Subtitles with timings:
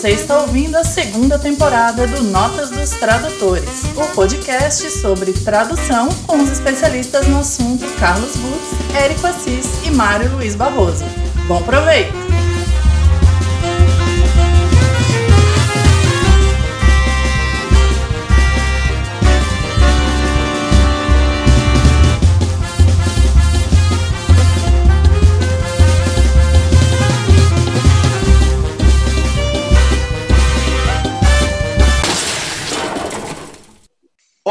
[0.00, 6.38] Você está ouvindo a segunda temporada do Notas dos Tradutores, o podcast sobre tradução com
[6.38, 11.04] os especialistas no assunto Carlos Butz, Érico Assis e Mário Luiz Barroso.
[11.46, 12.19] Bom proveito!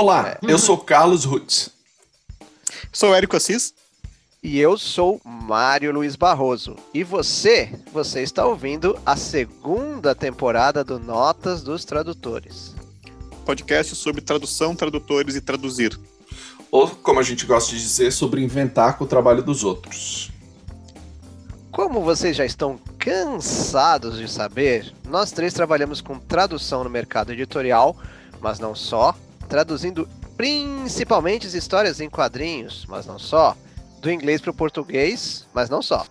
[0.02, 1.72] Olá, eu sou Carlos Rutz.
[2.90, 3.74] Sou Érico Assis.
[4.42, 6.78] E eu sou Mário Luiz Barroso.
[6.94, 12.74] E você, você está ouvindo a segunda temporada do Notas dos Tradutores.
[13.46, 16.00] Podcast sobre tradução, tradutores e traduzir.
[16.72, 20.32] Ou, como a gente gosta de dizer, sobre inventar com o trabalho dos outros.
[21.74, 27.98] Como vocês já estão cansados de saber, nós três trabalhamos com tradução no mercado editorial,
[28.40, 29.14] mas não só,
[29.50, 33.58] traduzindo principalmente as histórias em quadrinhos, mas não só,
[34.00, 36.06] do inglês para o português, mas não só.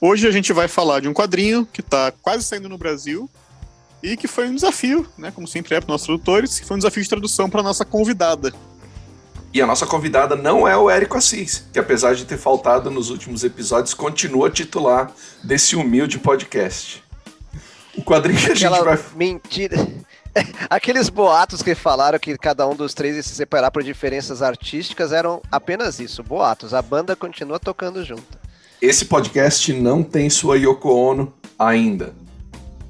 [0.00, 3.28] Hoje a gente vai falar de um quadrinho que está quase saindo no Brasil
[4.02, 6.78] e que foi um desafio, né, como sempre é para nossos tradutores, que foi um
[6.78, 8.54] desafio de tradução para nossa convidada.
[9.52, 13.10] E a nossa convidada não é o Érico Assis, que apesar de ter faltado nos
[13.10, 15.10] últimos episódios, continua titular
[15.42, 17.02] desse humilde podcast.
[17.96, 18.98] O quadrinho que a gente vai.
[19.16, 19.76] Mentira.
[20.68, 25.12] Aqueles boatos que falaram que cada um dos três ia se separar por diferenças artísticas
[25.12, 26.74] eram apenas isso, boatos.
[26.74, 28.38] A banda continua tocando junto.
[28.80, 32.14] Esse podcast não tem sua Yoko Ono ainda.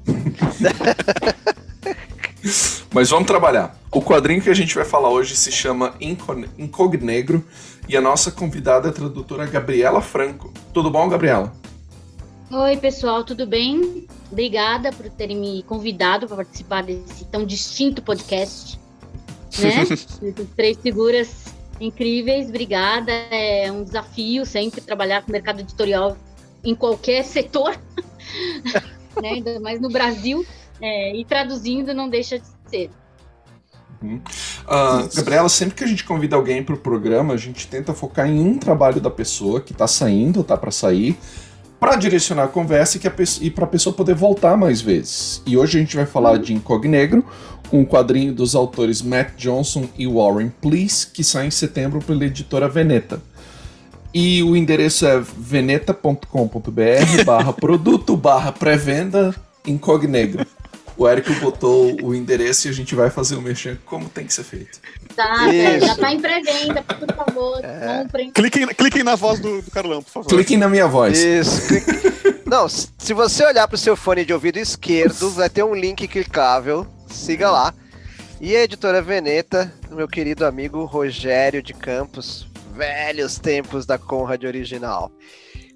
[2.93, 3.77] Mas vamos trabalhar.
[3.91, 7.43] O quadrinho que a gente vai falar hoje se chama Incognegro
[7.87, 10.53] e a nossa convidada é a tradutora Gabriela Franco.
[10.73, 11.51] Tudo bom, Gabriela?
[12.51, 14.07] Oi, pessoal, tudo bem?
[14.31, 18.79] Obrigada por terem me convidado para participar desse tão distinto podcast.
[19.59, 20.33] Né?
[20.55, 21.45] três figuras
[21.81, 23.11] incríveis, obrigada.
[23.11, 26.15] É um desafio sempre trabalhar com o mercado editorial
[26.63, 27.77] em qualquer setor,
[29.21, 29.29] né?
[29.31, 30.45] ainda mais no Brasil.
[30.81, 32.89] É, e traduzindo não deixa de ser.
[34.01, 34.21] Uhum.
[34.65, 38.29] Uh, Gabriela, sempre que a gente convida alguém para o programa, a gente tenta focar
[38.29, 41.17] em um trabalho da pessoa que está saindo, tá para sair,
[41.79, 45.41] para direcionar a conversa e, e para a pessoa poder voltar mais vezes.
[45.45, 47.23] E hoje a gente vai falar de Incognegro,
[47.71, 52.67] um quadrinho dos autores Matt Johnson e Warren Please, que sai em setembro pela editora
[52.67, 53.21] Veneta.
[54.13, 59.35] E o endereço é veneta.com.br barra produto barra pré-venda
[59.65, 60.45] Incognegro.
[60.99, 64.33] O Érico botou o endereço e a gente vai fazer o mexer como tem que
[64.33, 64.81] ser feito.
[65.15, 68.03] Tá, é, já tá em pré-venda, por favor, é.
[68.03, 68.31] comprem.
[68.31, 70.27] Cliquem, cliquem na voz do, do Carlão, por favor.
[70.27, 71.17] Cliquem na minha voz.
[71.17, 71.73] Isso.
[72.45, 76.85] Não, se você olhar pro seu fone de ouvido esquerdo, vai ter um link clicável.
[77.09, 77.73] Siga lá.
[78.41, 82.45] E a editora Veneta, meu querido amigo Rogério de Campos,
[82.75, 85.09] velhos tempos da Conrad original.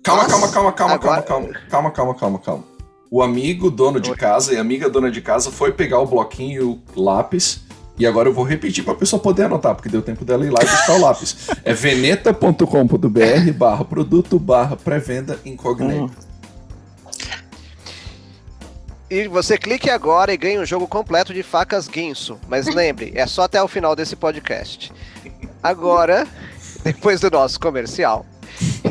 [0.03, 1.22] Calma, calma, calma, calma, Agora...
[1.22, 2.72] calma, calma, calma, calma, calma, calma
[3.13, 6.51] o amigo dono de casa e a amiga dona de casa foi pegar o bloquinho
[6.59, 7.62] e o lápis.
[7.96, 10.50] E agora eu vou repetir para a pessoa poder anotar, porque deu tempo dela ir
[10.50, 11.47] lá e buscar o lápis.
[11.63, 16.12] É veneta.com.br barra produto barra pré-venda incognito.
[19.12, 22.40] E você clique agora e ganhe um jogo completo de facas Guinso.
[22.47, 24.91] Mas lembre, é só até o final desse podcast.
[25.62, 26.28] Agora,
[26.84, 28.25] depois do nosso comercial,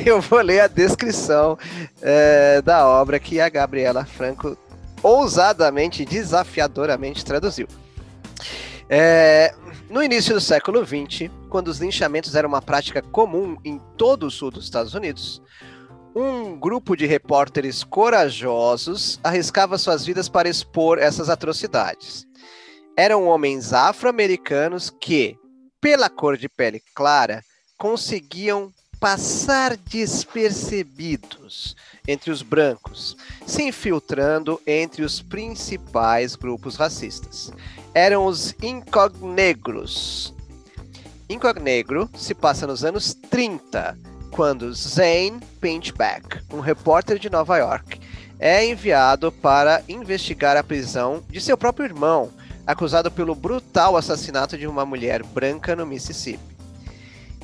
[0.07, 1.59] eu vou ler a descrição
[2.01, 4.57] é, da obra que a Gabriela Franco
[5.03, 7.67] ousadamente, desafiadoramente traduziu.
[8.89, 9.55] É,
[9.89, 14.31] no início do século XX, quando os linchamentos eram uma prática comum em todo o
[14.31, 15.43] sul dos Estados Unidos,
[16.15, 22.27] um grupo de repórteres corajosos arriscava suas vidas para expor essas atrocidades.
[22.97, 25.37] Eram homens afro-americanos que,
[25.81, 27.43] pela cor de pele clara,
[27.79, 28.71] conseguiam
[29.03, 31.75] passar despercebidos
[32.07, 37.53] entre os brancos, se infiltrando entre os principais grupos racistas.
[37.93, 40.33] Eram os incognegros.
[41.29, 43.99] Incognegro se passa nos anos 30,
[44.31, 48.01] quando Zane Pinchback, um repórter de Nova York,
[48.39, 52.31] é enviado para investigar a prisão de seu próprio irmão,
[52.65, 56.52] acusado pelo brutal assassinato de uma mulher branca no Mississippi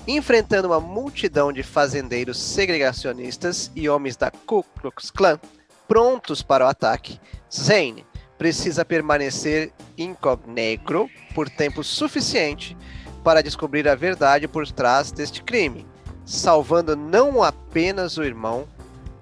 [0.09, 5.39] enfrentando uma multidão de fazendeiros segregacionistas e homens da Ku Klux Klan
[5.87, 7.21] prontos para o ataque.
[7.53, 8.07] Zane
[8.39, 12.75] precisa permanecer incognegro por tempo suficiente
[13.23, 15.87] para descobrir a verdade por trás deste crime,
[16.25, 18.67] salvando não apenas o irmão,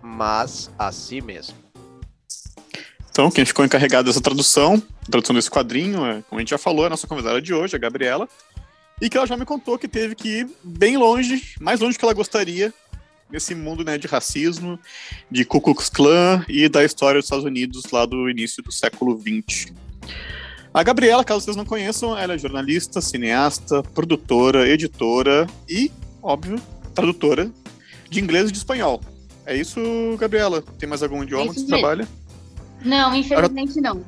[0.00, 1.56] mas a si mesmo.
[3.10, 4.80] Então, quem ficou encarregado dessa tradução,
[5.10, 7.74] tradução desse quadrinho, é, como a gente já falou, é a nossa convidada de hoje,
[7.74, 8.28] a Gabriela,
[9.00, 12.04] e que ela já me contou que teve que ir bem longe, mais longe que
[12.04, 12.72] ela gostaria,
[13.30, 14.78] nesse mundo né, de racismo,
[15.30, 19.20] de Ku Klux Klan e da história dos Estados Unidos lá do início do século
[19.20, 19.72] XX.
[20.72, 25.90] A Gabriela, caso vocês não conheçam, ela é jornalista, cineasta, produtora, editora e,
[26.22, 26.60] óbvio,
[26.94, 27.50] tradutora
[28.08, 29.00] de inglês e de espanhol.
[29.44, 29.80] É isso,
[30.18, 30.62] Gabriela?
[30.78, 31.78] Tem mais algum idioma é que você mesmo.
[31.78, 32.08] trabalha?
[32.84, 33.94] Não, infelizmente ela...
[33.94, 34.04] não.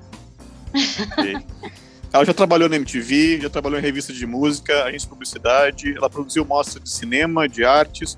[1.19, 1.37] Okay.
[2.12, 6.08] Ela já trabalhou na MTV, já trabalhou em revistas de música, agência de publicidade, ela
[6.08, 8.16] produziu mostras de cinema, de artes,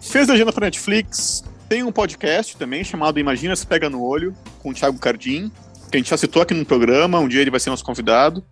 [0.00, 4.70] fez legenda para Netflix, tem um podcast também chamado Imagina se Pega no Olho, com
[4.70, 5.50] o Thiago Cardim,
[5.90, 8.44] que a gente já citou aqui no programa, um dia ele vai ser nosso convidado.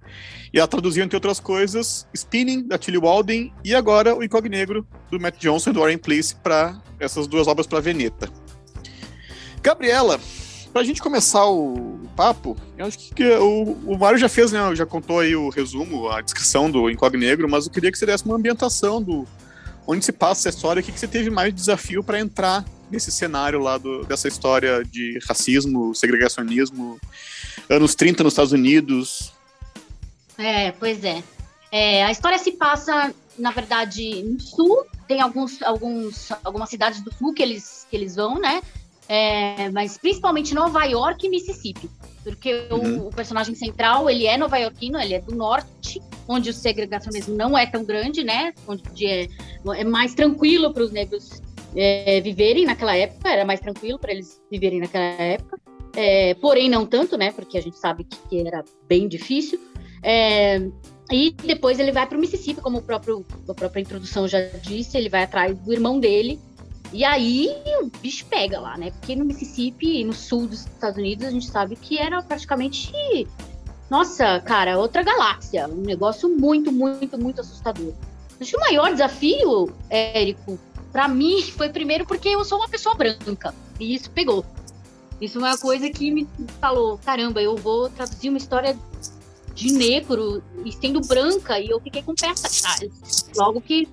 [0.52, 5.20] E ela traduziu, entre outras coisas, Spinning, da Tilly Walden, e agora o Incognegro, do
[5.20, 8.28] Matt Johnson e do Warren Place, para essas duas obras para Veneta.
[9.62, 10.18] Gabriela,
[10.72, 14.74] para a gente começar o papo, eu acho que o, o Mário já fez, né,
[14.74, 18.24] já contou aí o resumo, a descrição do Incognegro, mas eu queria que você desse
[18.24, 19.26] uma ambientação do
[19.86, 23.10] onde se passa essa história, o que, que você teve mais desafio para entrar nesse
[23.10, 26.98] cenário lá do, dessa história de racismo, segregacionismo,
[27.68, 29.32] anos 30 nos Estados Unidos.
[30.38, 31.22] É, pois é.
[31.72, 37.12] é a história se passa, na verdade, no sul, tem alguns, alguns, algumas cidades do
[37.12, 38.62] sul que eles, que eles vão, né?
[39.12, 41.90] É, mas principalmente Nova York e Mississippi.
[42.22, 43.00] Porque uhum.
[43.00, 47.58] o, o, personagem central, ele é nova-iorquino, ele é do norte, onde o segregacionismo não
[47.58, 48.54] é tão grande, né?
[48.68, 49.26] Onde é,
[49.76, 51.42] é mais tranquilo para os negros
[51.74, 55.58] é, viverem naquela época, era mais tranquilo para eles viverem naquela época.
[55.96, 57.32] É, porém, não tanto, né?
[57.32, 59.58] Porque a gente sabe que, era bem difícil.
[60.04, 60.60] É,
[61.10, 64.96] e depois ele vai para o Mississippi, como o próprio, a própria introdução já disse,
[64.96, 66.38] ele vai atrás do irmão dele.
[66.92, 68.90] E aí o bicho pega lá, né?
[68.90, 72.92] Porque no Mississippi, no sul dos Estados Unidos, a gente sabe que era praticamente.
[73.88, 75.68] Nossa, cara, outra galáxia.
[75.68, 77.92] Um negócio muito, muito, muito assustador.
[78.40, 80.58] Acho que o maior desafio, Érico,
[80.90, 83.54] para mim foi primeiro porque eu sou uma pessoa branca.
[83.78, 84.44] E isso pegou.
[85.20, 86.26] Isso é uma coisa que me
[86.60, 88.76] falou, caramba, eu vou traduzir uma história
[89.54, 93.30] de negro e sendo branca e eu fiquei com peça atrás.
[93.36, 93.86] Logo que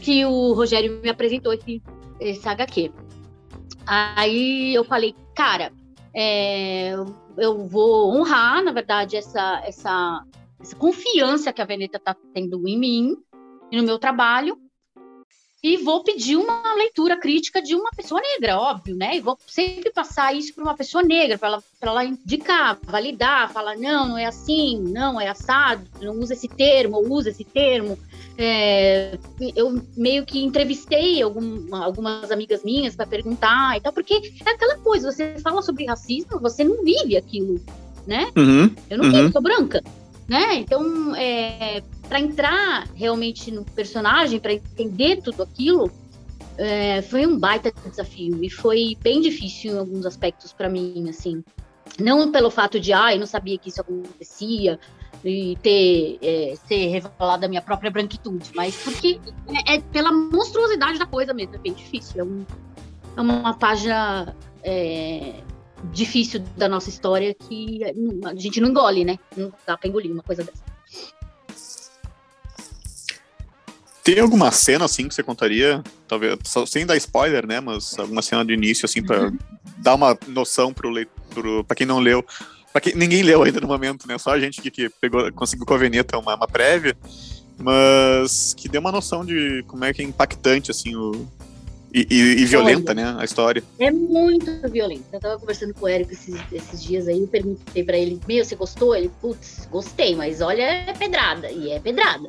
[0.00, 1.82] que o Rogério me apresentou esse,
[2.20, 2.92] esse HQ.
[3.86, 5.72] Aí eu falei, cara,
[6.14, 6.92] é,
[7.36, 10.24] eu vou honrar, na verdade, essa, essa,
[10.60, 13.16] essa confiança que a Veneta está tendo em mim
[13.70, 14.58] e no meu trabalho
[15.62, 19.16] e vou pedir uma leitura crítica de uma pessoa negra, óbvio, né?
[19.16, 23.76] E vou sempre passar isso para uma pessoa negra, para ela, ela indicar, validar, falar,
[23.76, 27.98] não, não é assim, não, é assado, não usa esse termo, usa esse termo.
[28.42, 29.18] É,
[29.54, 34.78] eu meio que entrevistei algum, algumas amigas minhas para perguntar e tal, porque é aquela
[34.78, 37.60] coisa, você fala sobre racismo, você não vive aquilo,
[38.06, 38.30] né?
[38.34, 39.12] Uhum, eu não uhum.
[39.12, 39.82] vivo, sou branca
[40.30, 40.54] né?
[40.54, 45.90] Então, é, para entrar realmente no personagem, para entender tudo aquilo,
[46.56, 51.42] é, foi um baita desafio e foi bem difícil em alguns aspectos para mim, assim.
[51.98, 54.78] Não pelo fato de, ah, eu não sabia que isso acontecia
[55.24, 59.20] e ter é, ser revelada a minha própria branquitude, mas porque
[59.66, 62.20] é, é, pela monstruosidade da coisa mesmo, é bem difícil.
[62.20, 62.46] É, um,
[63.16, 65.34] é uma página é,
[65.92, 67.80] difícil da nossa história que
[68.24, 69.18] a gente não engole, né?
[69.36, 70.70] Não dá pra engolir uma coisa dessa.
[74.02, 78.44] Tem alguma cena assim que você contaria, talvez sem dar spoiler, né, mas alguma cena
[78.44, 79.38] de início assim para uhum.
[79.76, 82.24] dar uma noção pro leitor, para quem não leu,
[82.72, 85.66] para quem ninguém leu ainda no momento, né, só a gente que, que pegou, conseguiu
[85.66, 86.96] com a Veneta uma, uma prévia,
[87.58, 91.28] mas que dê uma noção de como é que é impactante assim o,
[91.92, 93.16] e, e, e violenta, né?
[93.18, 93.62] A história.
[93.78, 95.04] É muito violenta.
[95.12, 98.44] Eu tava conversando com o Érico esses, esses dias aí, eu perguntei pra ele, meu,
[98.44, 98.94] você gostou?
[98.94, 101.50] Ele, putz, gostei, mas olha, é pedrada.
[101.50, 102.28] E é pedrada.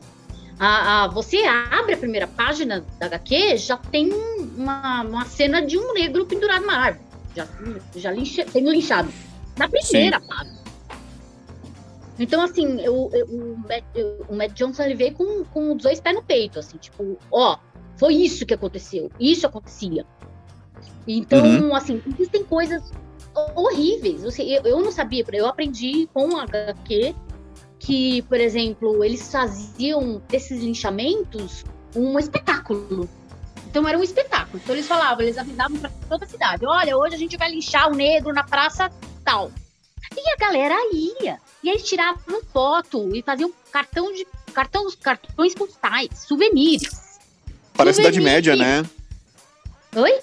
[0.60, 4.12] A, a, você abre a primeira página da HQ, já tem
[4.58, 7.06] uma, uma cena de um negro pendurado na árvore.
[7.36, 7.48] Já,
[7.96, 9.12] já lincha, tem linchado.
[9.58, 10.62] Na primeira Sim.
[12.20, 13.84] Então, assim, eu, eu, o, Matt,
[14.30, 17.58] o Matt Johnson ele veio com, com os dois pés no peito, assim, tipo, ó,
[17.98, 19.10] foi isso que aconteceu.
[19.20, 20.06] Isso acontecia.
[21.08, 21.76] Então, uhum.
[21.76, 22.92] assim, existem coisas
[23.56, 24.24] horríveis.
[24.40, 27.16] Eu, eu não sabia, eu aprendi com a HQ
[27.80, 31.66] que, por exemplo, eles faziam desses linchamentos
[31.96, 33.10] um espetáculo.
[33.72, 34.60] Então era um espetáculo.
[34.62, 37.90] Então eles falavam, eles avisavam para toda a cidade: olha, hoje a gente vai linchar
[37.90, 38.92] o negro na praça
[39.24, 39.50] tal.
[40.14, 41.40] E a galera ia.
[41.64, 47.20] E aí tiravam foto e faziam cartão de cartões, cartões postais, souvenirs.
[47.74, 48.84] Parece Idade Média, né?
[49.96, 50.20] Oi?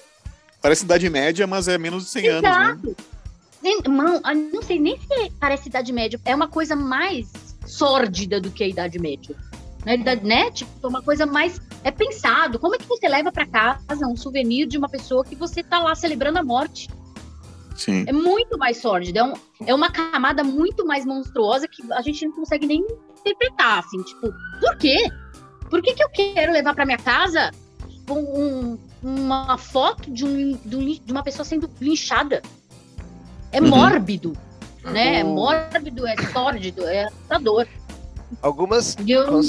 [0.61, 2.47] Parece Idade Média, mas é menos de 100 Exato.
[2.47, 2.95] anos,
[3.63, 3.71] né?
[3.89, 4.21] Mão,
[4.53, 6.21] não sei nem se parece Idade Média.
[6.23, 7.31] É uma coisa mais
[7.65, 9.35] sórdida do que a Idade Média.
[9.85, 10.51] Na idade, né?
[10.51, 11.61] Tipo, uma coisa mais.
[11.83, 12.59] É pensado.
[12.59, 15.79] Como é que você leva para casa um souvenir de uma pessoa que você tá
[15.79, 16.89] lá celebrando a morte?
[17.75, 18.03] Sim.
[18.05, 19.19] É muito mais sórdido.
[19.19, 19.33] É, um,
[19.67, 22.85] é uma camada muito mais monstruosa que a gente não consegue nem
[23.21, 24.03] interpretar, assim.
[24.03, 25.09] Tipo, por quê?
[25.69, 27.51] Por que, que eu quero levar para minha casa
[28.09, 32.41] um, uma foto de, um, de, uma pessoa sendo linchada?
[33.51, 33.69] É uhum.
[33.69, 34.33] mórbido,
[34.83, 35.21] né?
[35.21, 37.65] É mórbido, é sórdido, é assustador.
[38.41, 38.97] Algumas.
[39.07, 39.41] Eu...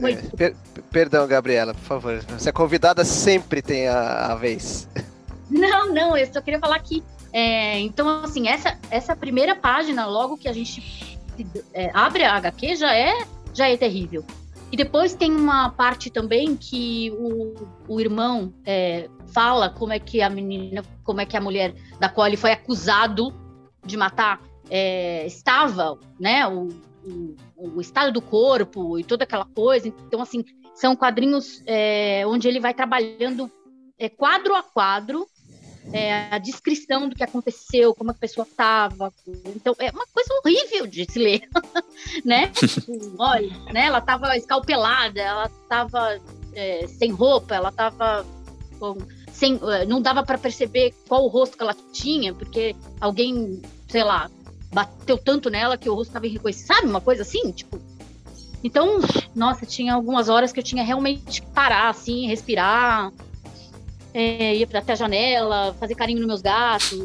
[0.00, 0.56] É, per,
[0.90, 2.24] perdão, Gabriela, por favor.
[2.28, 4.88] Você é convidada sempre tem a, a vez.
[5.50, 7.02] Não, não, eu só queria falar que.
[7.32, 11.18] É, então, assim, essa, essa primeira página, logo que a gente
[11.72, 14.24] é, abre a HQ, já é, já é terrível.
[14.70, 17.54] E depois tem uma parte também que o,
[17.86, 22.08] o irmão é, fala como é que a menina, como é que a mulher da
[22.08, 23.34] qual ele foi acusado
[23.84, 26.46] de matar é, estava, né?
[26.48, 26.70] O,
[27.04, 29.88] o, o, estado do corpo e toda aquela coisa.
[29.88, 30.44] Então, assim,
[30.74, 33.50] são quadrinhos é, onde ele vai trabalhando
[33.98, 35.26] é, quadro a quadro
[35.90, 39.12] é, a descrição do que aconteceu, como a pessoa estava.
[39.56, 41.48] Então, é uma coisa horrível de se ler,
[42.24, 42.48] né?
[42.48, 43.86] Tipo, olha, né?
[43.86, 46.20] Ela estava escalpelada, ela estava
[46.54, 48.24] é, sem roupa, ela estava
[49.32, 54.04] sem, é, não dava para perceber qual o rosto que ela tinha, porque alguém, sei
[54.04, 54.30] lá,
[54.72, 56.88] bateu tanto nela que o rosto estava irreconhecível, sabe?
[56.88, 57.78] Uma coisa assim, tipo.
[58.64, 59.00] Então,
[59.34, 63.12] nossa, tinha algumas horas que eu tinha realmente que parar, assim, respirar,
[64.14, 66.98] é, ia até a janela, fazer carinho nos meus gatos.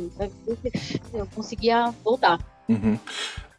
[1.13, 2.39] Eu conseguia voltar.
[2.69, 2.99] Uhum.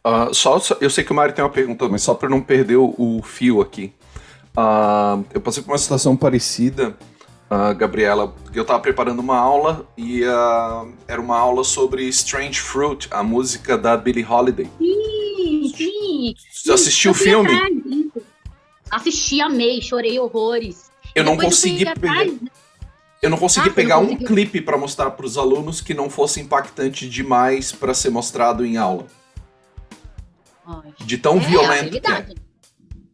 [0.05, 2.77] Uh, só, eu sei que o Mário tem uma pergunta, mas só para não perder
[2.77, 3.93] o, o fio aqui.
[4.57, 6.95] Uh, eu passei por uma situação parecida,
[7.49, 10.23] uh, Gabriela, eu estava preparando uma aula e
[11.07, 14.69] era uma aula sobre Strange Fruit, a música da Billie Holiday.
[14.77, 16.35] Sim, sim.
[16.51, 17.49] Você assistiu o filme?
[18.89, 20.89] Assisti, amei, chorei horrores.
[21.13, 22.25] Eu não consegui pegar.
[23.21, 26.09] Eu não consegui ah, pegar não um clipe para mostrar para os alunos que não
[26.09, 29.05] fosse impactante demais para ser mostrado em aula.
[30.99, 32.25] De tão é, violento que é.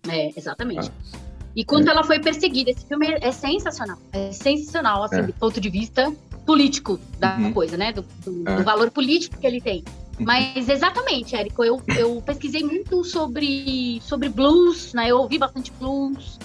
[0.08, 0.92] É, exatamente.
[1.14, 1.25] Ah.
[1.56, 1.92] E quando é.
[1.92, 3.98] ela foi perseguida, esse filme é, sensacional.
[4.12, 5.24] É sensacional, assim, é.
[5.24, 6.14] do ponto de vista
[6.46, 7.54] político da uhum.
[7.54, 7.94] coisa, né?
[7.94, 8.58] Do, do, é.
[8.58, 9.84] do, valor político que ele tem.
[10.20, 10.26] Uhum.
[10.26, 15.10] Mas exatamente, Érico, eu, eu pesquisei muito sobre, sobre blues, né?
[15.10, 16.38] Eu ouvi bastante blues,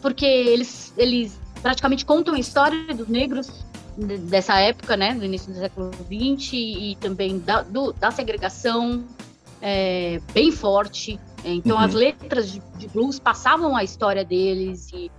[0.00, 3.64] porque eles, eles praticamente contam a história dos negros
[3.96, 9.04] dessa época, né, do início do século XX e também da, do, da segregação
[9.60, 11.18] é, bem forte.
[11.44, 11.82] Então uhum.
[11.82, 15.10] as letras de, de, blues passavam a história deles e,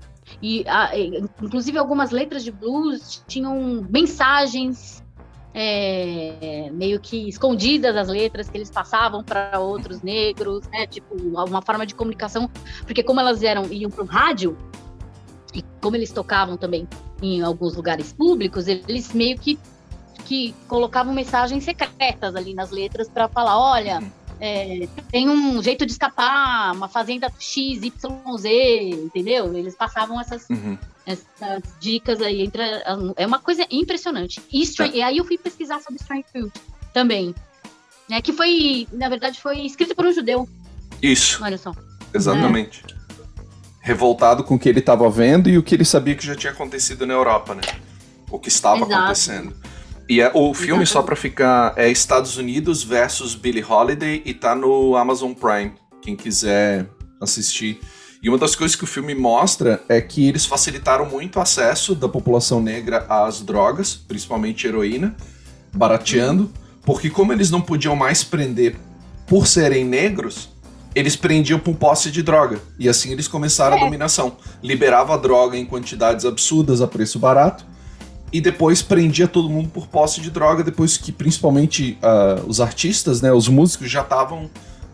[0.42, 5.04] e a, inclusive algumas letras de blues tinham mensagens
[5.54, 10.88] é, meio que escondidas as letras que eles passavam para outros negros, né?
[10.88, 12.50] Tipo, uma forma de comunicação,
[12.86, 14.58] porque como elas eram iam para o rádio,
[15.54, 16.88] e como eles tocavam também
[17.22, 19.60] em alguns lugares públicos, eles meio que,
[20.26, 24.02] que colocavam mensagens secretas ali nas letras para falar: olha,
[24.46, 27.94] é, tem um jeito de escapar, uma fazenda XYZ,
[29.06, 29.56] entendeu?
[29.56, 30.78] Eles passavam essas, uhum.
[31.06, 32.42] essas dicas aí.
[32.42, 32.62] Entre,
[33.16, 34.42] é uma coisa impressionante.
[34.52, 34.86] E, tá.
[34.88, 36.52] e aí eu fui pesquisar sobre Strange Fruit
[36.94, 37.34] também.
[38.10, 40.48] Né, que foi, na verdade, foi escrito por um judeu.
[41.02, 41.42] Isso.
[41.42, 41.74] Olha só.
[42.14, 42.84] Exatamente.
[42.90, 46.36] É revoltado com o que ele estava vendo e o que ele sabia que já
[46.36, 47.62] tinha acontecido na Europa, né?
[48.30, 48.94] O que estava Exato.
[48.94, 49.56] acontecendo.
[50.10, 54.54] E é, o filme, só para ficar, é Estados Unidos versus Billie Holiday e tá
[54.54, 56.88] no Amazon Prime, quem quiser
[57.22, 57.80] assistir.
[58.22, 61.94] E uma das coisas que o filme mostra é que eles facilitaram muito o acesso
[61.94, 65.16] da população negra às drogas, principalmente heroína,
[65.74, 66.50] barateando,
[66.86, 68.78] porque como eles não podiam mais prender
[69.28, 70.50] por serem negros,
[70.96, 72.62] eles prendiam por posse de droga.
[72.78, 73.80] E assim eles começaram é.
[73.80, 74.38] a dominação.
[74.62, 77.66] Liberava a droga em quantidades absurdas a preço barato.
[78.34, 83.22] E depois prendia todo mundo por posse de droga, depois que principalmente uh, os artistas,
[83.22, 84.50] né, os músicos já estavam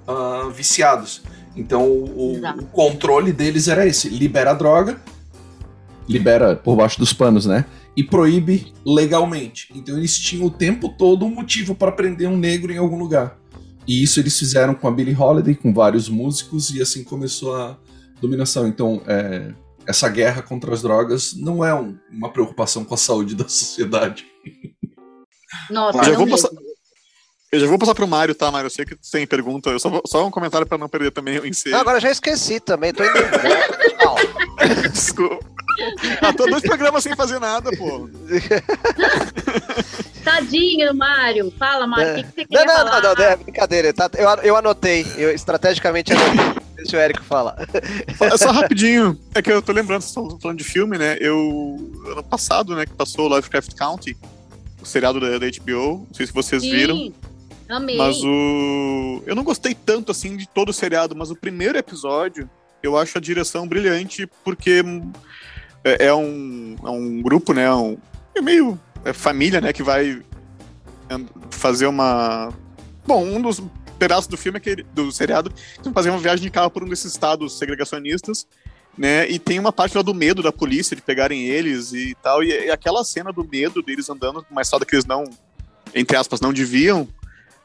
[0.05, 1.21] uh, viciados.
[1.55, 4.99] Então o, o, controle deles era esse: libera a droga,
[6.07, 7.65] libera por baixo dos panos, né?
[7.95, 9.69] E proíbe legalmente.
[9.73, 13.37] Então eles tinham o tempo todo um motivo para prender um negro em algum lugar.
[13.87, 17.77] E isso eles fizeram com a Billie Holiday, com vários músicos, e assim começou a
[18.21, 18.67] dominação.
[18.67, 19.51] Então, é,
[19.89, 24.23] essa guerra contra as drogas não é um, uma preocupação com a saúde da sociedade.
[25.71, 26.49] Nossa, eu já vou passar,
[27.51, 28.67] eu já vou passar pro Mário, tá, Mário?
[28.67, 29.71] Eu sei que tem pergunta.
[29.71, 31.75] Eu só, vou, só um comentário para não perder também o ensejo.
[31.75, 33.13] Agora já esqueci também, tô indo.
[34.93, 35.43] Desculpa.
[36.21, 38.07] Ah, tô dois programas sem fazer nada, pô.
[40.23, 41.51] Tadinho, Mário.
[41.57, 43.01] Fala, Mário, o que, que você Não, queria não, falar?
[43.01, 43.91] não, não, é brincadeira.
[43.93, 46.58] Tá, eu, eu anotei, eu estrategicamente anotei.
[46.79, 47.55] Deixa o Érico falar.
[48.19, 51.17] É Só rapidinho, é que eu tô lembrando, vocês estão falando de filme, né?
[51.19, 54.17] Eu, ano passado, né, que passou o Lovecraft County,
[54.81, 57.13] o seriado da, da HBO, não sei se vocês Sim, viram,
[57.67, 57.97] Amei.
[57.97, 59.21] mas o...
[59.25, 62.49] Eu não gostei tanto, assim, de todo o seriado, mas o primeiro episódio,
[62.81, 64.83] eu acho a direção brilhante, porque
[65.83, 67.97] é, é um, é um grupo, né, um,
[68.35, 70.21] é meio é família, né, que vai
[71.49, 72.49] fazer uma...
[73.05, 73.61] Bom, um dos
[73.99, 76.69] pedaços do filme, é que ele- do seriado, que vão fazer uma viagem de carro
[76.71, 78.47] por um desses estados segregacionistas,
[78.97, 79.29] né?
[79.29, 82.43] E tem uma parte lá do medo da polícia de pegarem eles e tal.
[82.43, 85.23] E, e aquela cena do medo deles andando numa estrada que eles não,
[85.93, 87.07] entre aspas, não deviam.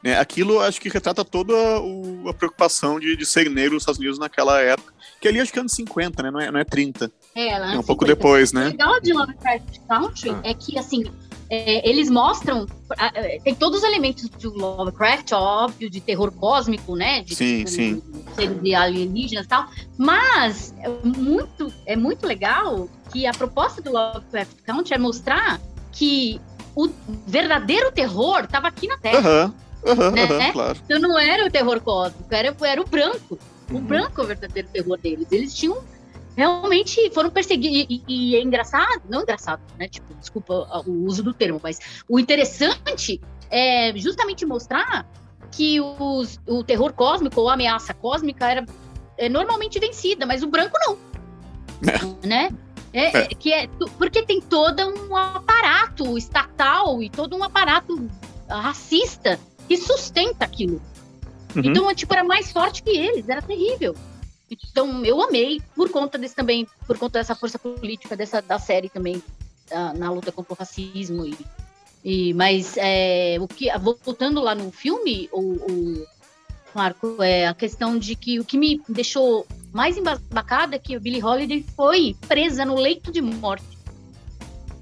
[0.03, 0.19] Né?
[0.19, 4.19] Aquilo acho que retrata toda o- a preocupação de, de ser negro nos Estados Unidos
[4.19, 4.93] naquela época.
[5.19, 6.29] Que ali acho que é anos 50, né?
[6.29, 7.11] Não é, não é 30.
[7.35, 8.65] É, É um antes pouco de- depois, O né?
[8.69, 10.41] legal de Lovecraft Country Ah.
[10.43, 11.05] é que, assim,
[11.49, 12.65] é, eles mostram.
[13.13, 17.21] é, Tem todos os elementos de Lovecraft, óbvio, de terror cósmico, né?
[17.21, 18.01] De, Sim, de- sim.
[18.35, 19.67] seres de alienígenas e tal.
[19.97, 25.61] Mas é muito, é muito legal que a proposta do Lovecraft Country é mostrar
[25.91, 26.41] que
[26.75, 26.89] o
[27.25, 29.19] verdadeiro terror estava aqui na Terra.
[29.19, 29.53] Aham,
[29.85, 30.23] aham, Né?
[30.23, 30.79] aham, claro.
[30.83, 33.37] Então não era o terror cósmico, era, era o branco.
[33.71, 33.81] O Uhum.
[33.81, 35.27] branco é o verdadeiro terror deles.
[35.31, 35.77] Eles tinham.
[36.35, 37.87] Realmente foram perseguidos.
[37.89, 39.87] E, e é engraçado, não engraçado, né?
[39.87, 45.07] Tipo, desculpa o uso do termo, mas o interessante é justamente mostrar
[45.51, 48.65] que os, o terror cósmico ou a ameaça cósmica era
[49.17, 50.97] é normalmente vencida, mas o branco não.
[52.23, 52.49] Né?
[52.91, 53.67] É, é, que é,
[53.97, 58.09] porque tem todo um aparato estatal e todo um aparato
[58.49, 60.81] racista que sustenta aquilo.
[61.55, 61.61] Uhum.
[61.65, 63.93] Então, tipo, era mais forte que eles, era terrível.
[64.49, 68.89] Então, eu amei, por conta desse também, por conta dessa força política dessa, da série
[68.89, 69.21] também,
[69.69, 71.25] da- na luta contra o racismo.
[71.25, 71.35] E,
[72.03, 76.05] e, mas, é, o que, voltando lá no filme, o, o
[76.75, 80.99] Marco, é a questão de que o que me deixou mais embasbacada é que a
[80.99, 83.75] Billie Holiday foi presa no leito de morte.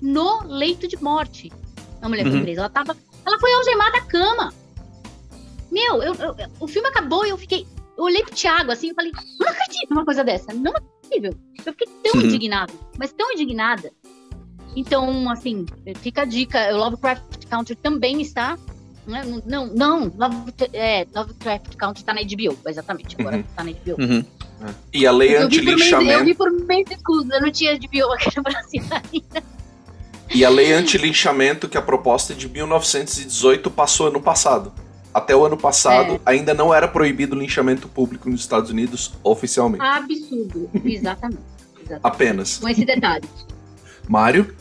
[0.01, 1.51] No leito de morte.
[2.01, 2.41] A mulher foi Uhum.
[2.41, 2.59] presa.
[2.61, 4.53] Ela, tava, ela foi algemada à cama.
[5.71, 7.65] Meu, eu- eu- o filme acabou e eu fiquei.
[7.97, 10.53] Eu olhei pro Thiago assim e falei, não acredito numa coisa dessa.
[10.53, 11.33] Não é possível.
[11.65, 12.27] Eu fiquei tão Uhum.
[12.27, 13.91] indignada, mas tão indignada.
[14.75, 15.65] Então, assim,
[16.01, 16.73] fica a dica.
[16.73, 18.57] O Lovecraft Country também está.
[19.05, 19.21] né?
[19.45, 23.15] Não, não, Love, é, Lovecraft Country tá na HBO, exatamente.
[23.19, 23.43] Agora Uhum.
[23.55, 24.01] tá na HBO.
[24.01, 24.25] Uhum.
[24.93, 27.77] E a lei por meio, eu anti-linchamento vi por meio de escudo, eu não tinha
[27.77, 29.43] HBO aqui no Brasil ainda.
[30.33, 34.71] e a lei anti-linchamento que a proposta de 1918 passou ano passado.
[35.13, 36.19] Até o ano passado É.
[36.25, 39.83] ainda não era proibido o linchamento público nos Estados Unidos oficialmente.
[39.83, 41.39] Absurdo, exatamente.
[41.81, 42.01] exatamente.
[42.01, 42.57] Apenas.
[42.57, 43.29] Com esse detalhe.
[44.09, 44.55] Mário,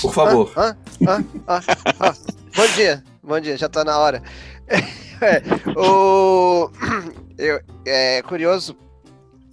[0.00, 0.52] por favor.
[0.56, 0.76] Hã?
[1.06, 1.24] Hã?
[1.48, 1.60] Hã?
[2.00, 2.14] Hã?
[2.56, 4.22] Bom dia, bom dia, já tá na hora.
[5.22, 5.42] É,
[5.78, 6.70] o...
[7.36, 8.74] eu, é curioso,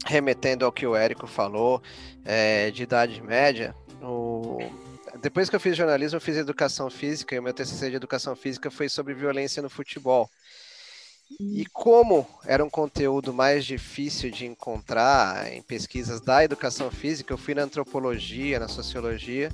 [0.05, 1.81] remetendo ao que o Érico falou,
[2.23, 4.59] é, de Idade Média, o...
[5.21, 8.35] depois que eu fiz jornalismo, eu fiz educação física, e o meu TCC de educação
[8.35, 10.29] física foi sobre violência no futebol.
[11.39, 17.37] E como era um conteúdo mais difícil de encontrar em pesquisas da educação física, eu
[17.37, 19.51] fui na antropologia, na sociologia,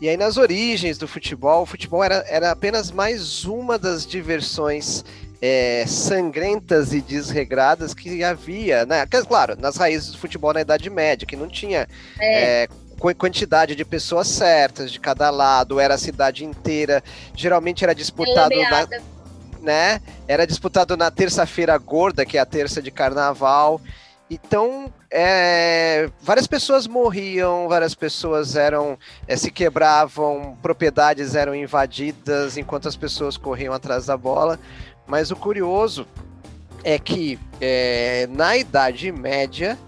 [0.00, 5.04] e aí, nas origens do futebol, o futebol era, era apenas mais uma das diversões
[5.40, 9.06] é, sangrentas e desregradas que havia, né?
[9.06, 12.64] Claro, nas raízes do futebol na Idade Média, que não tinha É.
[12.64, 12.68] é,
[13.12, 17.02] quantidade de pessoas certas de cada lado, era a cidade inteira,
[17.34, 18.88] geralmente era disputado na,
[19.60, 20.00] né?
[20.28, 23.80] Era disputado na terça-feira gorda, que é a terça de carnaval.
[24.30, 32.88] Então, é, várias pessoas morriam, várias pessoas eram é, se quebravam, propriedades eram invadidas enquanto
[32.88, 34.58] as pessoas corriam atrás da bola.
[35.06, 36.06] Mas o curioso
[36.82, 39.78] é que é, na Idade Média,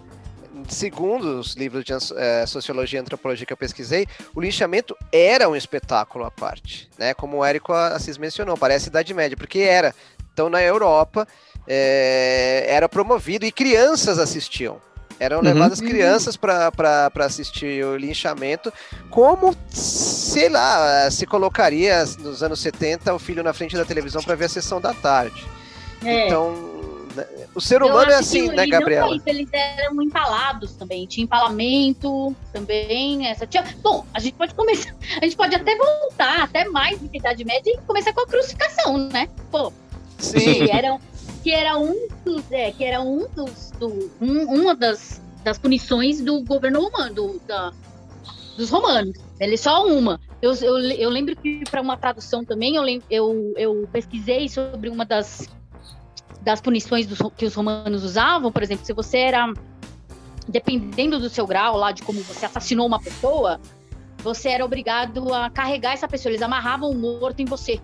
[0.69, 5.57] segundo os livros de eh, sociologia e antropologia que eu pesquisei, o linchamento era um
[5.57, 7.15] espetáculo à parte, né?
[7.15, 9.95] Como o Érico Assis mencionou, parece Idade Média, porque era.
[10.33, 11.27] Então, na Europa,
[11.67, 14.81] eh, era promovido e crianças assistiam.
[15.19, 15.45] Eram Uhum.
[15.45, 18.71] levadas crianças para assistir o linchamento,
[19.09, 24.35] como, sei lá, se colocaria nos anos 70 o filho na frente da televisão para
[24.35, 25.43] ver a sessão da tarde.
[26.05, 26.27] É.
[26.27, 26.76] Então,
[27.17, 29.17] né, o ser humano é assim, né, não Gabriela?
[29.17, 31.07] isso, eles eram empalados também.
[31.07, 33.27] Tinha empalamento também.
[33.27, 33.65] Essa tinha...
[33.83, 34.95] Bom, a gente pode começar.
[35.21, 38.99] A gente pode até voltar, até mais de Idade Média e começar com a crucificação,
[38.99, 39.29] né?
[39.51, 39.73] Pô,
[40.19, 40.39] Sim.
[40.39, 40.99] que era,
[41.43, 42.45] que era um dos.
[42.51, 43.73] É, que era um dos.
[43.79, 47.73] Do, um, uma das das punições do governo romano, do, da,
[48.57, 49.17] dos romanos.
[49.39, 50.21] Ele é só uma.
[50.43, 55.05] Eu, eu, eu lembro que para uma tradução também, eu, eu, eu pesquisei sobre uma
[55.05, 55.49] das,
[56.47, 58.53] das punições dos, que os romanos usavam.
[58.53, 59.53] Por exemplo, se você era,
[60.47, 63.61] dependendo do seu grau lá, de como você assassinou uma pessoa,
[64.19, 66.31] você era obrigado a carregar essa pessoa.
[66.31, 67.81] Eles amarravam o morto em você.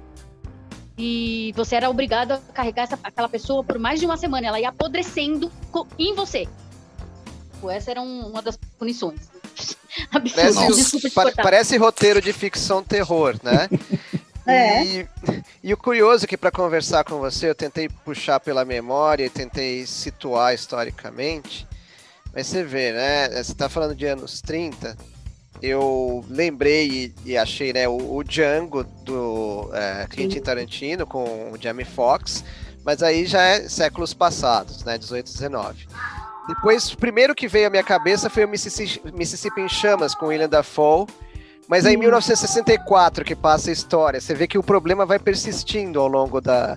[0.96, 4.46] E você era obrigado a carregar essa, aquela pessoa por mais de uma semana.
[4.46, 5.50] Ela ia apodrecendo
[5.98, 6.46] em você.
[7.68, 9.28] Essa era um, uma das punições.
[11.14, 13.68] Parece, parece roteiro de ficção terror, né?
[14.46, 14.84] É.
[14.84, 15.08] E,
[15.62, 19.86] e, o curioso é que para conversar com você, eu tentei puxar pela memória, tentei
[19.86, 21.66] situar historicamente.
[22.34, 23.28] Mas você vê, né?
[23.28, 24.96] Você está falando de anos 30.
[25.60, 31.56] Eu lembrei e, e achei, né, o, o Django do é, Quentin Tarantino com o
[31.60, 32.42] Jamie Foxx,
[32.84, 34.98] mas aí já é séculos passados, né?
[34.98, 35.86] 18 e 19.
[36.48, 40.26] Depois, o primeiro que veio à minha cabeça foi o Mississippi, Mississippi em Chamas, com
[40.26, 41.06] William Dafoe.
[41.68, 46.00] Mas aí, em 1964, que passa a história, você vê que o problema vai persistindo
[46.00, 46.76] ao longo da,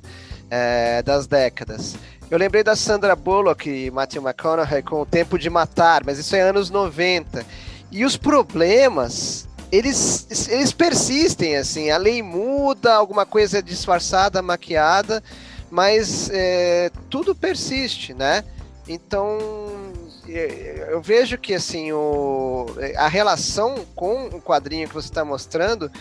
[0.49, 1.95] é, das décadas.
[2.29, 6.35] Eu lembrei da Sandra Bullock e Matthew McConaughey com O Tempo de Matar, mas isso
[6.35, 7.45] é anos 90.
[7.91, 11.91] E os problemas, eles, eles persistem, assim.
[11.91, 15.23] A lei muda, alguma coisa é disfarçada, maquiada,
[15.69, 18.43] mas é, tudo persiste, né?
[18.87, 19.84] Então,
[20.27, 22.65] eu vejo que assim o,
[22.97, 25.91] a relação com o quadrinho que você está mostrando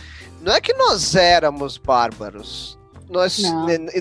[0.41, 2.79] não é que nós éramos bárbaros.
[3.09, 3.43] Nós,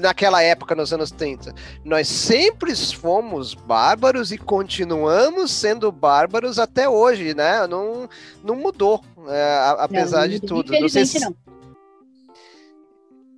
[0.01, 7.33] naquela época, nos anos 30, nós sempre fomos bárbaros e continuamos sendo bárbaros até hoje,
[7.33, 7.67] né?
[7.67, 8.09] Não,
[8.41, 10.71] não mudou, é, apesar não, de tudo.
[10.79, 11.36] Não sei se, não.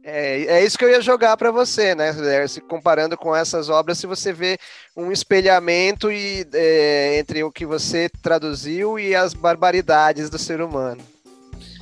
[0.08, 2.14] É, é isso que eu ia jogar para você, né?
[2.48, 4.56] Se comparando com essas obras, se você vê
[4.96, 11.02] um espelhamento e, é, entre o que você traduziu e as barbaridades do ser humano.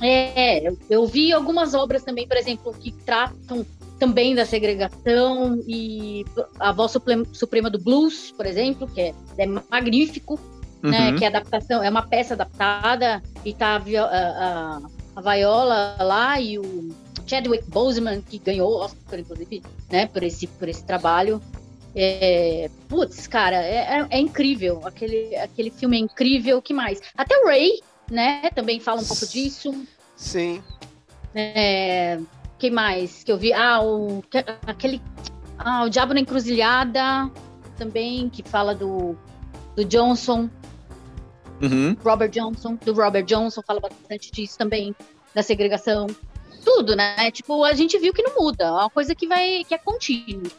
[0.02, 3.64] É, eu vi algumas obras também, por exemplo, que tratam
[3.98, 6.24] também da segregação e
[6.58, 6.96] a voz
[7.32, 10.40] suprema do blues, por exemplo, que é, é magnífico,
[10.82, 10.98] né?
[10.98, 11.12] uhum.
[11.12, 11.18] né?
[11.18, 14.80] Que é adaptação, é uma peça adaptada e tá a, a,
[15.14, 20.46] a Viola lá e o Chadwick Boseman, que ganhou o Oscar, inclusive, né, por esse,
[20.46, 21.40] por esse trabalho.
[21.96, 24.80] É, putz, cara, é, é, é, incrível.
[24.84, 26.58] Aquele, aquele filme é incrível.
[26.58, 27.00] O que mais?
[27.16, 29.74] Até o Ray, né, também fala um pouco disso.
[30.16, 30.62] Sim.
[31.34, 32.18] É,
[32.58, 33.52] que mais que eu vi?
[33.52, 34.22] Ah, o,
[34.66, 35.00] aquele.
[35.56, 37.30] Ah, o Diabo na Encruzilhada,
[37.76, 39.16] também, que fala do,
[39.76, 40.48] do Johnson.
[41.62, 41.96] Uhum.
[42.04, 44.94] Robert Johnson, do Robert Johnson, fala bastante disso também,
[45.32, 46.08] da segregação
[46.64, 47.30] tudo, né?
[47.30, 50.50] Tipo, a gente viu que não muda, é uma coisa que vai, que é contínua.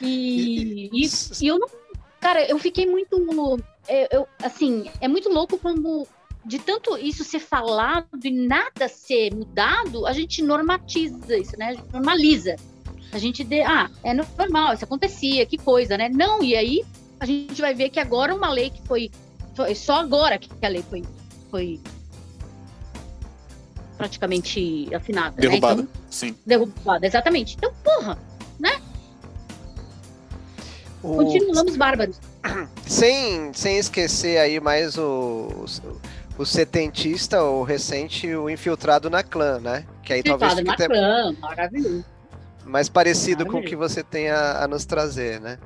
[0.00, 1.08] E, e,
[1.40, 1.68] e eu não.
[2.20, 3.16] Cara, eu fiquei muito.
[3.88, 6.06] Eu, eu, assim, é muito louco como
[6.44, 11.68] de tanto isso ser falado e nada ser mudado, a gente normatiza isso, né?
[11.68, 12.56] A gente normaliza.
[13.12, 16.08] A gente de, ah, é normal, isso acontecia, que coisa, né?
[16.08, 16.84] Não, e aí
[17.20, 19.10] a gente vai ver que agora uma lei que foi,
[19.54, 21.02] foi só agora que a lei foi,
[21.50, 21.80] foi
[23.96, 25.40] praticamente assinada.
[25.40, 25.88] Derrubada, né?
[25.90, 26.36] então, sim.
[26.44, 27.56] Derrubada, exatamente.
[27.56, 28.18] Então, porra,
[28.58, 28.80] né?
[31.02, 31.16] O...
[31.16, 32.18] Continuamos bárbaros.
[32.86, 35.66] Sem, sem esquecer aí mais o,
[36.38, 39.86] o, o setentista, o recente, o infiltrado na clã, né?
[40.02, 42.04] Que aí infiltrado talvez fique na clã, maravilhoso.
[42.64, 45.58] Mais parecido com o que você tem a, a nos trazer, né?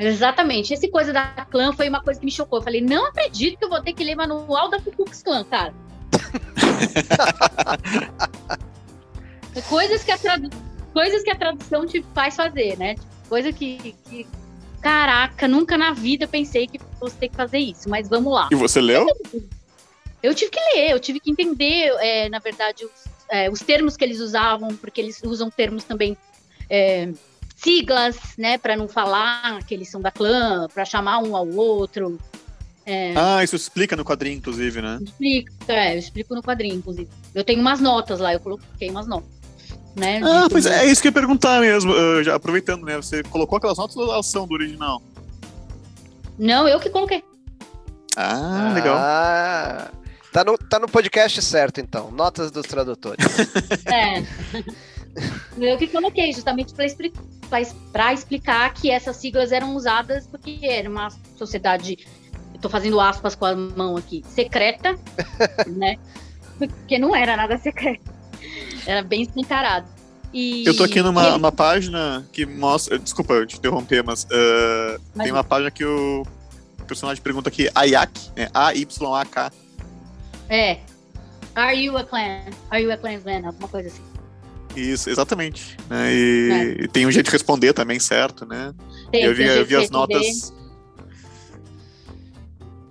[0.00, 0.72] Exatamente.
[0.72, 2.58] Essa coisa da clã foi uma coisa que me chocou.
[2.58, 5.44] Eu falei, não acredito que eu vou ter que ler manual da Ku Klux Klan,
[5.44, 5.74] cara.
[9.68, 10.50] coisas, que a tradu...
[10.92, 12.96] coisas que a tradução te faz fazer, né?
[13.28, 14.26] Coisa que, que,
[14.80, 18.48] Caraca, nunca na vida pensei que fosse ter que fazer isso, mas vamos lá.
[18.50, 19.06] E você leu?
[20.22, 22.90] Eu tive que ler, eu tive que entender, é, na verdade, os,
[23.30, 26.16] é, os, termos que eles usavam, porque eles usam termos também.
[26.68, 27.10] É,
[27.56, 32.18] siglas, né, para não falar que eles são da clã, para chamar um ao outro.
[32.86, 33.14] É...
[33.16, 34.98] Ah, isso explica no quadrinho, inclusive, né?
[35.02, 37.08] Explica, é, eu explico no quadrinho, inclusive.
[37.34, 39.40] Eu tenho umas notas lá, eu coloquei umas notas.
[39.96, 42.96] Né, ah, pois é, é isso que eu ia perguntar mesmo, já aproveitando, né?
[42.96, 45.02] Você colocou aquelas notas ou elas são do original?
[46.38, 47.22] Não, eu que coloquei.
[48.16, 48.96] Ah, legal.
[48.96, 49.90] Ah,
[50.32, 52.10] tá, no, tá no podcast certo, então.
[52.10, 53.24] Notas dos tradutores.
[53.86, 54.24] é.
[55.58, 61.98] eu que coloquei, justamente para explicar que essas siglas eram usadas porque era uma sociedade
[62.60, 64.98] tô fazendo aspas com a mão aqui, secreta,
[65.66, 65.96] né?
[66.58, 68.12] Porque não era nada secreto.
[68.86, 69.88] Era bem escancarado.
[70.32, 71.36] E, eu tô aqui numa ele...
[71.36, 72.98] uma página que mostra.
[72.98, 76.24] Desculpa eu te interromper, mas, uh, mas, tem uma página que o
[76.86, 78.48] personagem pergunta aqui, Ayak, né?
[78.52, 79.52] A-Y-A-K.
[80.48, 80.78] É.
[81.54, 82.42] Are you a clan?
[82.70, 83.44] Are you a clansman?
[83.44, 84.02] Alguma coisa assim.
[84.76, 85.76] Isso, exatamente.
[85.88, 86.14] Né?
[86.14, 86.84] E, é.
[86.84, 88.72] e, tem um jeito de responder também, certo, né?
[89.10, 90.52] Tem, eu vi, eu vi as notas.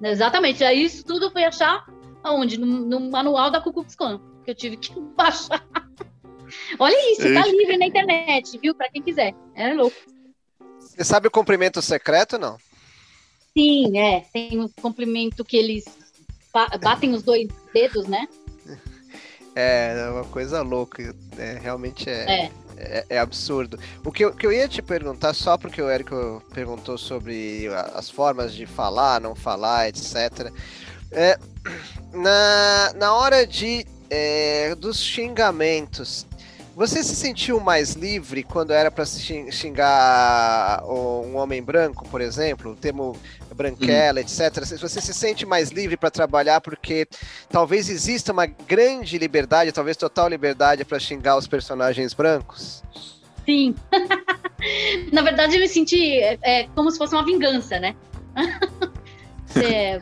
[0.01, 0.63] Exatamente.
[0.63, 1.85] Aí isso tudo eu fui achar
[2.23, 2.59] aonde?
[2.59, 5.65] No, no manual da Ku Klux Klan, que eu tive que baixar.
[6.79, 8.73] Olha isso, tá livre na internet, viu?
[8.73, 9.35] Para quem quiser.
[9.53, 9.95] É louco.
[10.79, 12.57] Você sabe o cumprimento secreto, não?
[13.55, 14.21] Sim, é.
[14.33, 15.85] Tem o cumprimento que eles
[16.81, 18.27] batem os dois dedos, né?
[19.55, 21.13] É, é uma coisa louca.
[21.38, 22.51] É, realmente é, é.
[22.81, 23.77] É, é, absurdo.
[24.05, 28.09] O que eu, que eu ia te perguntar, só porque o Érico perguntou sobre as
[28.09, 30.49] formas de falar, não falar, etc.
[31.11, 31.37] É,
[32.13, 36.25] na, na hora de é, dos xingamentos,
[36.73, 42.75] você se sentiu mais livre quando era para xingar um homem branco, por exemplo, o
[42.75, 43.17] termo
[43.59, 44.25] branquela, uhum.
[44.25, 44.63] etc.
[44.79, 47.05] Você se sente mais livre para trabalhar porque
[47.49, 52.81] talvez exista uma grande liberdade, talvez total liberdade para xingar os personagens brancos?
[53.45, 53.75] Sim.
[55.11, 57.95] Na verdade, eu me senti é, é, como se fosse uma vingança, né?
[59.61, 59.99] é,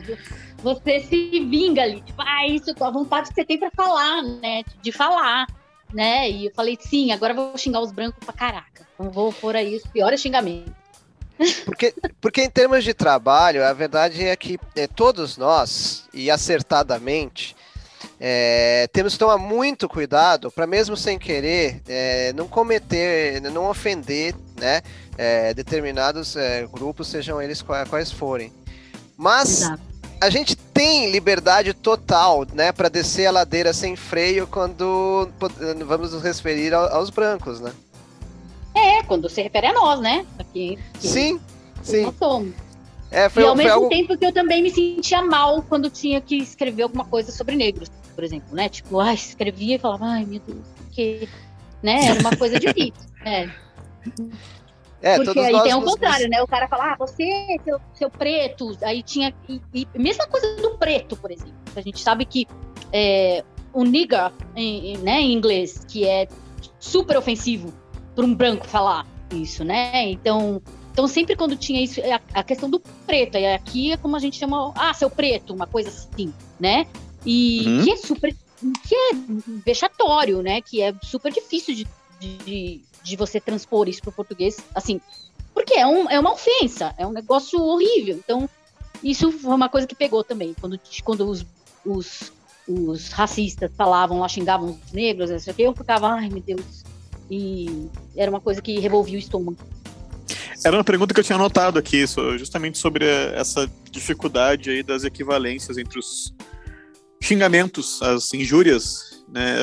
[0.62, 4.22] você se vinga ali, tipo, ah, isso é a vontade que você tem para falar,
[4.22, 4.62] né?
[4.80, 5.46] De falar
[5.92, 6.30] né?
[6.30, 8.86] E eu falei, sim, agora eu vou xingar os brancos pra caraca.
[8.94, 10.72] Então vou pôr aí os piores xingamentos.
[11.64, 17.54] Porque, porque em termos de trabalho, a verdade é que é, todos nós, e acertadamente,
[18.20, 24.34] é, temos que tomar muito cuidado para mesmo sem querer é, não cometer, não ofender
[24.58, 24.82] né,
[25.16, 28.52] é, determinados é, grupos, sejam eles quais forem.
[29.16, 29.88] Mas Exato
[30.20, 35.28] a gente tem liberdade total, né, para descer a ladeira sem freio quando
[35.86, 37.72] vamos nos referir aos brancos, né?
[38.74, 40.26] É, quando se refere a nós, né?
[40.98, 41.40] Sim,
[41.82, 42.02] sim.
[42.02, 42.54] Nós somos.
[43.10, 43.88] É, foi, e ao mesmo algo...
[43.88, 47.90] tempo que eu também me sentia mal quando tinha que escrever alguma coisa sobre negros,
[48.14, 48.68] por exemplo, né?
[48.68, 51.28] Tipo, ai, escrevia e falava, ai, meu Deus, que,
[51.82, 52.06] né?
[52.06, 53.08] Era uma coisa difícil.
[53.24, 53.50] É.
[55.02, 56.40] É, Porque aí tem o contrário, né?
[56.40, 59.34] O cara fala, ah, você, seu, seu preto, aí tinha.
[59.48, 61.52] E, e, mesma coisa do preto, por exemplo.
[61.76, 62.46] A gente sabe que
[62.92, 66.26] é, o nigga, em, né, em inglês, que é
[66.78, 67.72] super ofensivo
[68.14, 70.10] para um branco falar isso, né?
[70.10, 70.62] Então,
[70.92, 74.16] então sempre quando tinha isso, é a, a, questão do preto, e aqui é como
[74.16, 76.86] a gente chama, ah, seu preto, uma coisa assim, né?
[77.24, 77.84] E uhum.
[77.84, 78.36] que é super,
[78.86, 79.10] que é
[79.64, 80.60] vexatório, né?
[80.60, 81.86] Que é super difícil de,
[82.20, 85.00] de, de você transpor isso para o português, assim,
[85.54, 88.16] porque é, um, é uma ofensa, é um negócio horrível.
[88.16, 88.48] Então,
[89.02, 91.44] isso foi uma coisa que pegou também, quando, quando os,
[91.84, 92.32] os,
[92.66, 96.84] os racistas falavam lá, xingavam os negros, isso aqui, eu ficava, ai meu Deus.
[97.30, 99.58] E era uma coisa que revolvia o estômago.
[100.64, 102.04] Era uma pergunta que eu tinha anotado aqui,
[102.36, 106.34] justamente sobre essa dificuldade aí das equivalências entre os
[107.22, 109.56] xingamentos, as injúrias, né?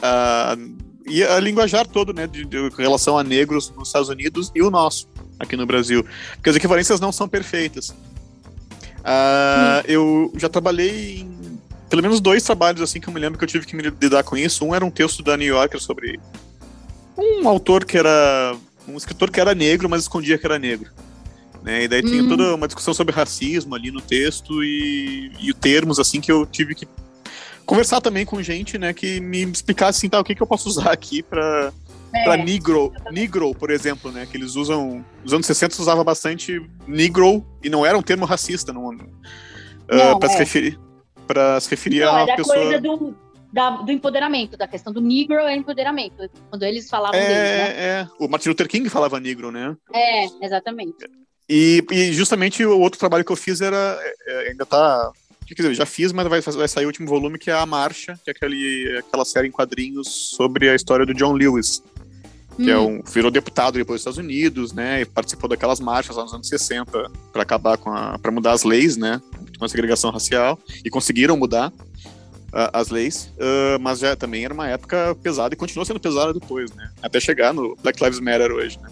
[0.00, 4.62] Uh, e a linguajar todo, né, de, de, relação a negros nos Estados Unidos e
[4.62, 5.08] o nosso
[5.38, 7.90] aqui no Brasil, porque as equivalências não são perfeitas.
[9.00, 11.39] Uh, eu já trabalhei em
[11.90, 14.22] pelo menos dois trabalhos assim que eu me lembro que eu tive que me lidar
[14.22, 14.64] com isso.
[14.64, 16.20] Um era um texto da New Yorker sobre
[17.18, 20.90] um autor que era um escritor que era negro, mas escondia que era negro.
[21.62, 21.84] Né?
[21.84, 22.28] E daí tinha hum.
[22.28, 26.76] toda uma discussão sobre racismo ali no texto e, e termos assim que eu tive
[26.76, 26.86] que
[27.66, 30.68] conversar também com gente, né, que me explicasse assim, tá, o que, que eu posso
[30.68, 31.72] usar aqui para
[32.12, 36.60] é, para negro, negro, por exemplo, né, que eles usam, nos anos 60 usava bastante
[36.84, 40.32] negro e não era um termo racista, não, não uh, para é.
[40.32, 40.80] se referir
[41.30, 43.14] para se referir não, a uma pessoa coisa do,
[43.52, 47.84] da, do empoderamento, da questão do negro é empoderamento, quando eles falavam é, deles, né?
[47.84, 49.76] É, o Martin Luther King falava negro, né?
[49.94, 51.08] É, exatamente.
[51.48, 55.12] E, e justamente o outro trabalho que eu fiz era, é, ainda tá
[55.46, 58.18] quer dizer, já fiz, mas vai, vai sair o último volume, que é A Marcha,
[58.24, 61.82] que é aquele, aquela série em quadrinhos sobre a história do John Lewis,
[62.56, 62.98] que é hum.
[62.98, 66.34] é um, virou deputado depois dos Estados Unidos, né, e participou daquelas marchas lá nos
[66.34, 69.20] anos 60 para acabar com a, para mudar as leis, né,
[69.60, 74.52] com a segregação racial, e conseguiram mudar uh, as leis, uh, mas já também era
[74.52, 78.50] uma época pesada e continuou sendo pesada depois, né, até chegar no Black Lives Matter
[78.50, 78.88] hoje, né.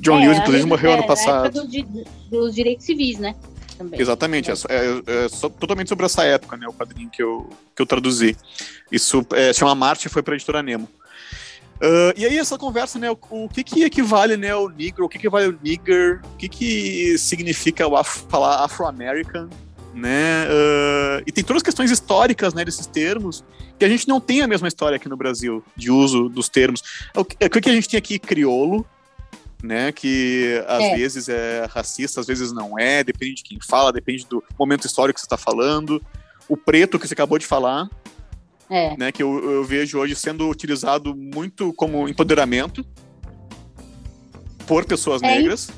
[0.00, 1.66] John é, Lewis, inclusive, morreu é, ano passado.
[1.66, 3.34] Do, dos direitos civis, né?
[3.78, 4.00] também.
[4.00, 5.28] Exatamente, é, é, é
[5.60, 8.36] totalmente sobre essa época, né, o quadrinho que eu, que eu traduzi.
[8.90, 10.88] Isso é, chama Marte e foi para a editora Nemo.
[11.76, 15.08] Uh, e aí essa conversa, né, o, o, que que equivale, né, o negro, o
[15.08, 19.48] que que vale o nigger, o que que significa o af, falar afro-american,
[19.98, 23.44] né, uh, e tem todas as questões históricas, né, desses termos,
[23.78, 26.82] que a gente não tem a mesma história aqui no Brasil, de uso dos termos.
[27.14, 28.86] O que, o que a gente tem aqui, criolo,
[29.62, 29.90] né?
[29.90, 30.96] Que às É.
[30.96, 35.16] vezes é racista, às vezes não é, depende de quem fala, depende do momento histórico
[35.16, 36.00] que você está falando.
[36.48, 37.88] O preto que você acabou de falar,
[38.70, 38.96] É.
[38.96, 39.10] né?
[39.12, 42.86] Que eu, eu vejo hoje sendo utilizado muito como empoderamento
[44.66, 45.70] por pessoas É, negras.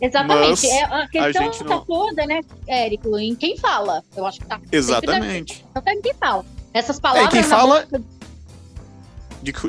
[0.00, 0.48] Exatamente.
[0.48, 4.02] Mas É, a questão gente tá não- toda, né, Érico, em quem fala.
[4.16, 5.64] Eu acho que tá Exatamente.
[5.74, 6.44] da- tá em quem fala.
[6.72, 7.86] Essas É, palavras quem na fala-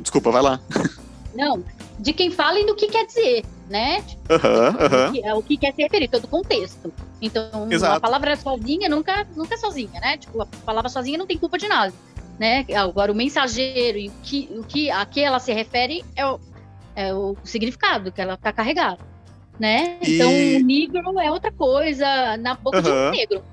[0.01, 0.59] Desculpa, vai lá.
[1.35, 1.63] não,
[1.99, 4.03] de quem fala e do que quer dizer, né?
[4.27, 6.91] O que- É o que quer se referir, todo o contexto.
[7.21, 7.97] Então, Exato.
[7.97, 10.17] a palavra sozinha nunca, nunca é sozinha, né?
[10.17, 11.93] Tipo, a palavra sozinha não tem culpa de nada,
[12.39, 12.65] né?
[12.75, 16.39] Agora, o mensageiro e o que, o que a que ela se refere é o,
[16.95, 18.99] é o significado que ela tá carregada,
[19.59, 19.97] né?
[20.01, 23.43] E- Então, o negro é outra coisa na boca de um negro,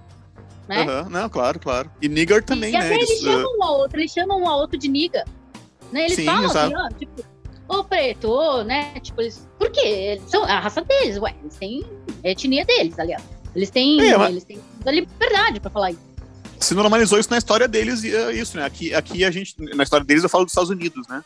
[0.68, 0.82] né?
[0.82, 1.90] Aham, Não, claro, claro.
[2.00, 2.78] E nigger também, e né?
[2.78, 5.24] até eles, Eles, uh, chamam um ao outro, eles chamam um ao outro de niga.
[5.92, 6.02] Né?
[6.06, 6.74] Eles Sim, falam assim, exato.
[6.76, 7.24] ó, tipo,
[7.68, 8.94] ô preto, ô, né?
[9.00, 9.46] Tipo, eles.
[9.58, 9.80] Por quê?
[9.86, 11.34] Eles são a raça deles, ué.
[11.42, 11.84] Eles têm
[12.24, 13.22] a etnia deles, aliás.
[13.54, 14.00] Eles têm.
[14.00, 16.00] É, mas- Eles têm a liberdade pra falar isso.
[16.58, 18.64] se normalizou isso na história deles, e é isso, né?
[18.64, 21.22] Aqui, aqui a gente, na história deles eu falo dos Estados Unidos, né?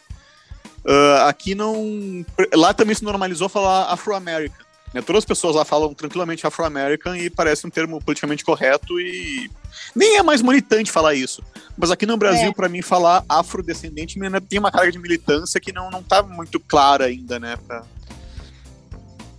[0.86, 2.24] Ah, aqui não.
[2.54, 4.64] Lá também se normalizou falar Afro-American.
[4.92, 5.00] Né?
[5.02, 9.48] Todas as pessoas lá falam tranquilamente Afro-American e parece um termo politicamente correto e
[9.94, 11.42] nem é mais militante falar isso.
[11.76, 12.52] Mas aqui no Brasil, É.
[12.52, 16.58] pra mim, falar afrodescendente ainda tem uma carga de militância que não, não tá muito
[16.58, 17.56] clara ainda, né?
[17.66, 17.84] pra-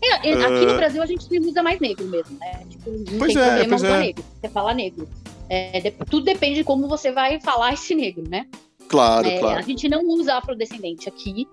[0.03, 0.77] É, é, Aqui no Ah.
[0.77, 2.63] Brasil a gente usa mais negro mesmo, né?
[2.69, 3.99] Tipo, não Pois tem é, problema pois usar é.
[3.99, 4.25] negro.
[4.41, 5.09] Você fala negro.
[5.49, 8.47] É, tudo depende de como você vai falar esse negro, né?
[8.87, 9.63] Claro, É, A claro.
[9.63, 11.47] gente não usa afrodescendente aqui.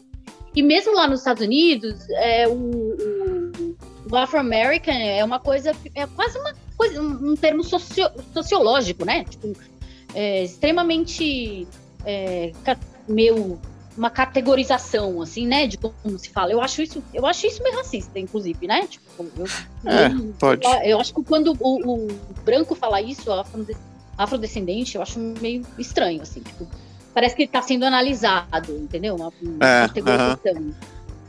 [0.55, 3.38] E mesmo lá nos Estados Unidos, é, o, o-
[4.11, 9.25] o Afro-American é uma coisa, é quase uma coisa, um, termo socio- sociológico, né?
[9.25, 9.53] Tipo,
[10.14, 11.66] é, extremamente
[12.05, 12.53] é,
[13.09, 13.59] meio
[13.97, 15.66] uma categorização, assim, né?
[15.66, 16.53] De como se fala.
[16.53, 18.87] Eu acho isso, eu acho isso meio racista, inclusive, né?
[18.87, 19.47] Tipo, eu,
[19.90, 20.64] É, eu- pode.
[20.85, 22.09] eu acho que quando o, o
[22.44, 23.77] branco fala isso, afrode-
[24.16, 26.66] afrodescendente, eu acho meio estranho, assim, tipo,
[27.12, 29.16] parece que ele tá sendo analisado, entendeu?
[29.16, 30.75] Uma, uma É, categorização.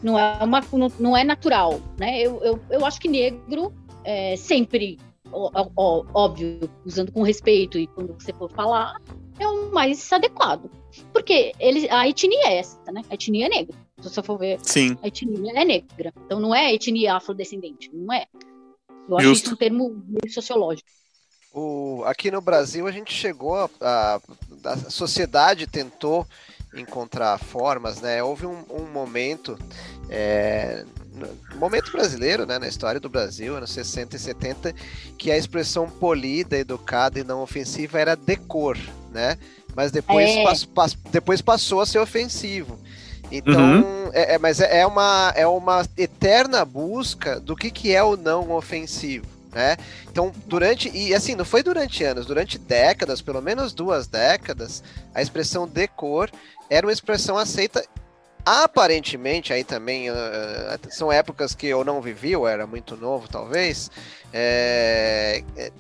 [0.01, 0.62] Não é uma,
[0.99, 2.21] não, é natural, né?
[2.21, 4.97] Eu, eu, eu acho que negro é sempre,
[5.31, 8.95] ó- ó- óbvio, usando com respeito e quando você for falar,
[9.38, 10.69] é o mais adequado.
[11.13, 13.01] Porque ele, a etnia é essa, né?
[13.09, 13.75] A etnia é negra.
[13.99, 14.97] Se você for ver Sim.
[15.03, 16.13] a etnia é negra.
[16.25, 18.25] Então não é etnia afrodescendente, não é.
[19.09, 19.45] Eu acho Justo.
[19.47, 20.88] isso um termo meio sociológico.
[21.53, 24.21] O, aqui no Brasil a gente chegou a, a-
[24.65, 26.25] a sociedade tentou
[26.73, 28.21] encontrar formas, né?
[28.23, 29.58] Houve um, um momento,
[30.10, 34.73] é, no- momento brasileiro, né, na história do Brasil, anos 60 e 70,
[35.17, 38.77] que a expressão polida, educada e não ofensiva era decor,
[39.12, 39.38] né?
[39.75, 40.43] Mas depois, É.
[40.43, 42.79] pas- pas- depois passou a ser ofensivo.
[43.32, 48.03] Então, é, é- mas é é uma, é uma eterna busca do que, que é
[48.03, 49.77] o não ofensivo, né?
[50.09, 50.89] Então, durante.
[50.89, 54.83] E assim, não foi durante anos, durante décadas, pelo menos duas décadas,
[55.13, 56.29] a expressão decor
[56.69, 57.83] era uma expressão aceita.
[58.45, 63.91] Aparentemente, aí também ah, são épocas que eu não vivi, eu era muito novo, talvez.
[64.33, 65.71] é, é,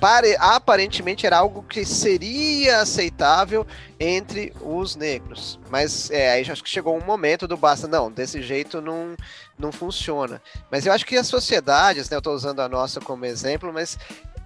[0.00, 3.66] pare- aparentemente era algo que seria aceitável
[3.98, 5.58] entre os negros.
[5.70, 9.16] Mas é, aí acho que chegou um momento do basta, não, desse jeito não,
[9.58, 10.40] não funciona.
[10.70, 13.98] Mas eu acho que as sociedades, né, eu estou usando a nossa como exemplo, mas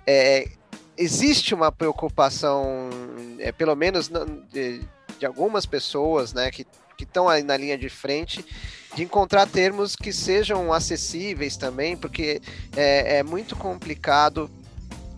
[0.07, 0.49] é,
[0.97, 2.91] existe uma preocupação,
[3.39, 4.11] é, pelo menos
[4.53, 4.83] de,
[5.19, 8.45] de algumas pessoas, né, que que estão aí na linha de frente,
[8.95, 12.43] de encontrar termos que sejam acessíveis também, porque
[12.77, 14.51] é, é muito complicado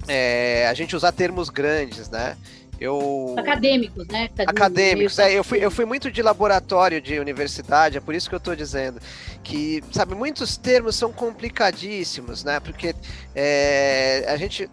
[0.06, 2.36] é, a gente usar termos grandes, né?
[2.80, 4.28] Eu Acadêmicos, né?
[4.28, 5.16] Tá acadêmicos.
[5.16, 8.34] meio- É, eu, fui, eu fui muito de laboratório de universidade, é por isso que
[8.36, 9.00] eu estou dizendo
[9.42, 12.60] que, sabe, muitos termos são complicadíssimos, né?
[12.60, 12.94] Porque
[13.34, 14.70] é, a, gente,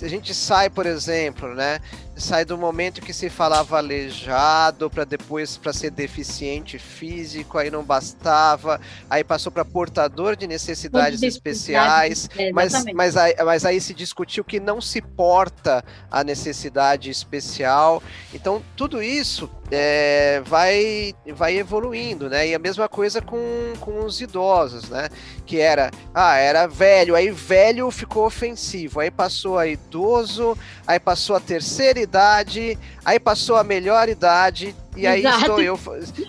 [0.00, 1.80] a gente sai, por exemplo, né?
[2.16, 7.84] Sai do momento que se falava aleijado para depois para ser deficiente físico, aí não
[7.84, 12.30] bastava, aí passou para portador de necessidades especiais.
[12.38, 18.02] É, Mas, mas, aí, mas aí se discutiu que não se porta a necessidade especial.
[18.32, 22.48] Então, tudo isso é, vai, vai evoluindo, né?
[22.48, 23.38] E a mesma coisa com,
[23.80, 25.08] com os idosos, né?
[25.44, 30.56] Que era, ah, era velho, aí velho ficou ofensivo, aí passou a idoso,
[30.86, 35.40] aí passou a terceira idade, aí passou a melhor idade, e aí Exato.
[35.40, 35.78] estou eu,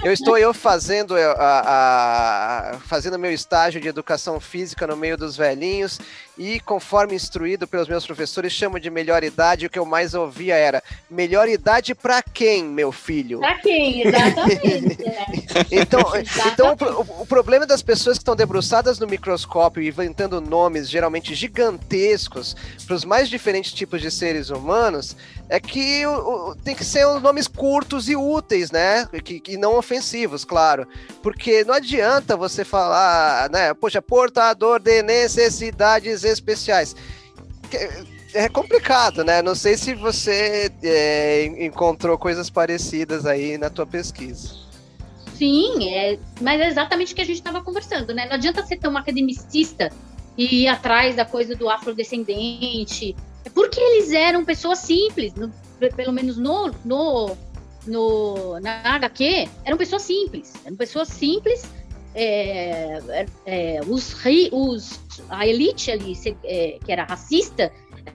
[0.04, 5.38] eu estou eu fazendo a, a- fazendo meu estágio de educação física no meio dos
[5.38, 6.00] velhinhos,
[6.38, 9.66] e, conforme instruído pelos meus professores, chamo de melhor idade.
[9.66, 13.40] O que eu mais ouvia era: melhor idade para quem, meu filho?
[13.40, 14.08] Pra quem?
[14.08, 15.08] Exatamente.
[15.08, 15.48] é.
[15.72, 16.40] Então, Exatamente.
[16.54, 16.76] então
[17.18, 22.56] o, o problema das pessoas que estão debruçadas no microscópio e inventando nomes geralmente gigantescos
[22.86, 25.16] para os mais diferentes tipos de seres humanos
[25.50, 29.08] é que o- o- tem que ser os nomes curtos e úteis, né?
[29.24, 30.88] Que, que não ofensivos, claro.
[31.24, 33.74] Porque não adianta você falar, né?
[33.74, 36.96] Poxa, portador de necessidades especiais.
[37.70, 39.42] Que- É complicado, né?
[39.42, 44.50] Não sei se você é, en- encontrou coisas parecidas aí na tua pesquisa.
[45.38, 48.26] Sim, é, mas é exatamente o que a gente estava conversando, né?
[48.26, 49.92] Não adianta ter um academicista
[50.38, 53.16] e ir atrás da coisa do afrodescendente,
[53.46, 55.52] é porque eles eram pessoas simples, no-
[55.96, 57.38] pelo menos no, no,
[57.88, 61.64] no, na HQ, eram pessoas simples, eram pessoas simples,
[62.20, 65.00] é, é, é, os, ri- os,
[65.30, 66.14] a elite ali,
[66.44, 67.72] é, que era racista,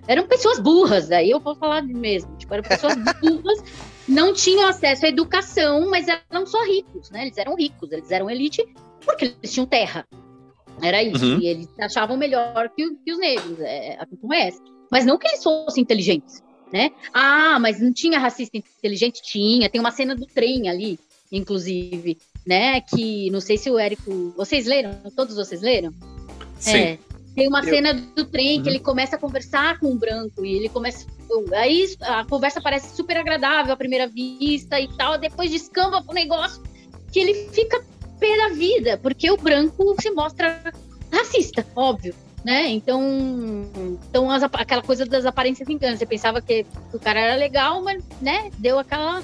[0.09, 3.63] eram pessoas burras, daí eu vou falar mesmo, tipo, eram pessoas burras
[4.09, 7.23] não tinham acesso à educação, mas eram só ricos, né?
[7.23, 8.67] Eles eram ricos, eles eram elite
[9.05, 10.07] porque eles tinham terra.
[10.83, 11.25] Era isso.
[11.25, 11.39] Uhum.
[11.39, 13.61] E eles achavam melhor que, que os negros.
[13.61, 14.61] É, a questão é essa.
[14.91, 16.43] Mas não que eles fossem inteligentes,
[16.73, 16.91] né?
[17.13, 19.23] Ah, mas não tinha racista inteligente?
[19.23, 19.71] Tinha.
[19.71, 20.99] Tem uma cena do trem ali,
[21.31, 22.81] inclusive, né?
[22.81, 24.33] Que não sei se o Érico.
[24.37, 24.93] Vocês leram?
[25.17, 25.93] Todos vocês leram?
[26.59, 26.77] Sim.
[26.77, 26.99] É.
[27.35, 28.75] Tem uma Eu- cena do trem que Uhum.
[28.75, 31.07] ele começa a conversar com o branco e ele começa.
[31.55, 36.63] Aí a conversa parece super agradável à primeira vista e tal, depois descamba pro negócio
[37.11, 37.83] que ele fica
[38.21, 40.63] pé da vida, porque o branco se mostra
[41.11, 42.15] racista, óbvio.
[42.45, 42.69] Né?
[42.71, 43.01] Então,
[44.09, 45.97] então as aquela coisa das aparências enganam.
[45.97, 49.23] Você pensava que o cara era legal, mas né, deu aquela,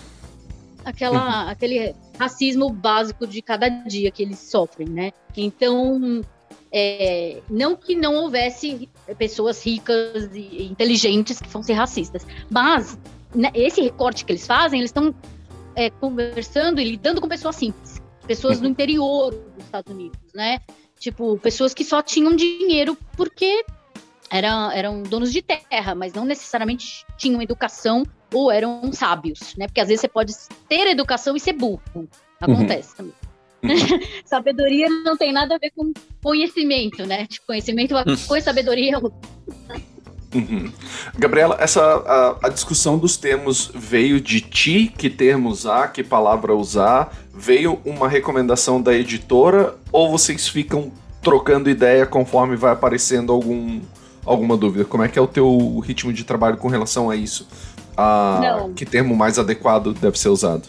[0.85, 5.13] aquela, aquele racismo básico de cada dia que eles sofrem, né?
[5.37, 6.23] Então,
[6.73, 12.99] é, não que não houvesse pessoas ricas e inteligentes que fossem racistas, mas
[13.35, 15.15] né, esse recorte que eles fazem, eles estão
[15.75, 20.61] é, conversando e lidando com pessoas simples, pessoas do interior dos Estados Unidos, né?
[20.99, 23.65] Tipo, pessoas que só tinham dinheiro porque
[24.31, 29.67] eram, eram donos de terra, mas não necessariamente tinham educação ou eram sábios, né?
[29.67, 30.35] Porque às vezes você pode
[30.69, 32.09] ter educação e ser burro.
[32.41, 33.15] Acontece também.
[34.25, 37.27] sabedoria não tem nada a ver com conhecimento, né?
[37.27, 37.95] Tipo, conhecimento
[38.27, 39.79] com sabedoria é.
[40.35, 40.71] Uhum.
[41.19, 46.55] Gabriela, essa a, a discussão dos termos veio de ti, que termo usar, que palavra
[46.55, 53.81] usar, veio uma recomendação da editora ou vocês ficam trocando ideia conforme vai aparecendo algum
[54.25, 54.85] alguma dúvida?
[54.85, 57.49] Como é que é o teu ritmo de trabalho com relação a isso?
[58.01, 58.73] Ah, Não.
[58.75, 60.69] que termo mais adequado deve ser usado?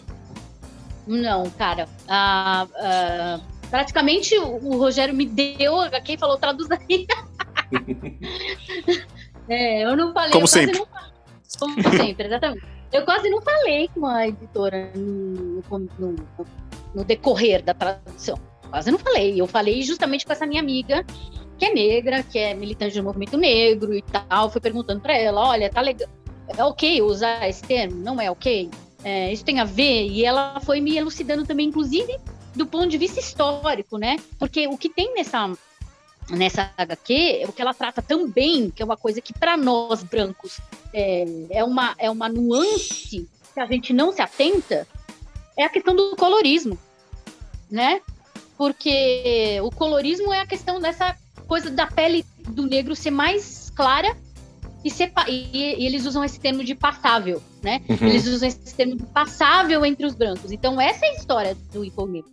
[1.06, 1.88] Não, cara.
[2.08, 7.06] Ah, ah, praticamente o Rogério me deu a HQ e falou, traduz aí.
[9.48, 10.32] é, eu não falei.
[10.32, 10.80] Como eu quase sempre.
[10.80, 11.10] não falei.
[11.60, 12.64] Como sempre, exatamente.
[12.92, 16.16] Eu quase não falei com a editora no, no- no-
[16.96, 18.40] no decorrer da tradução.
[18.70, 19.40] Quase não falei.
[19.40, 21.06] Eu falei justamente com essa minha amiga,
[21.58, 24.50] que é negra, que é militante do movimento negro e tal.
[24.50, 26.08] Fui perguntando pra ela: olha, tá legal.
[26.58, 28.02] É ok usar esse termo?
[28.02, 28.70] Não é ok?
[29.04, 30.08] É, isso tem a ver?
[30.08, 32.20] E ela foi me elucidando também, inclusive,
[32.56, 34.18] do ponto de vista histórico, né?
[34.38, 35.52] Porque o que tem nessa,
[36.30, 40.60] nessa HQ, o que ela trata também, que é uma coisa que para nós brancos
[40.94, 44.88] é, é, uma, é uma nuance que a gente não se atenta,
[45.58, 46.78] é a questão do colorismo,
[47.70, 48.02] né?
[48.58, 51.16] Porque o colorismo é a questão dessa
[51.48, 54.16] coisa da pele do negro ser mais clara
[54.84, 54.90] e,
[55.28, 57.82] e, e eles usam esse termo de passável, né?
[57.90, 58.08] Uhum.
[58.08, 60.52] Eles usam esse termo de passável entre os brancos.
[60.52, 62.30] Então, essa é a história do incognito.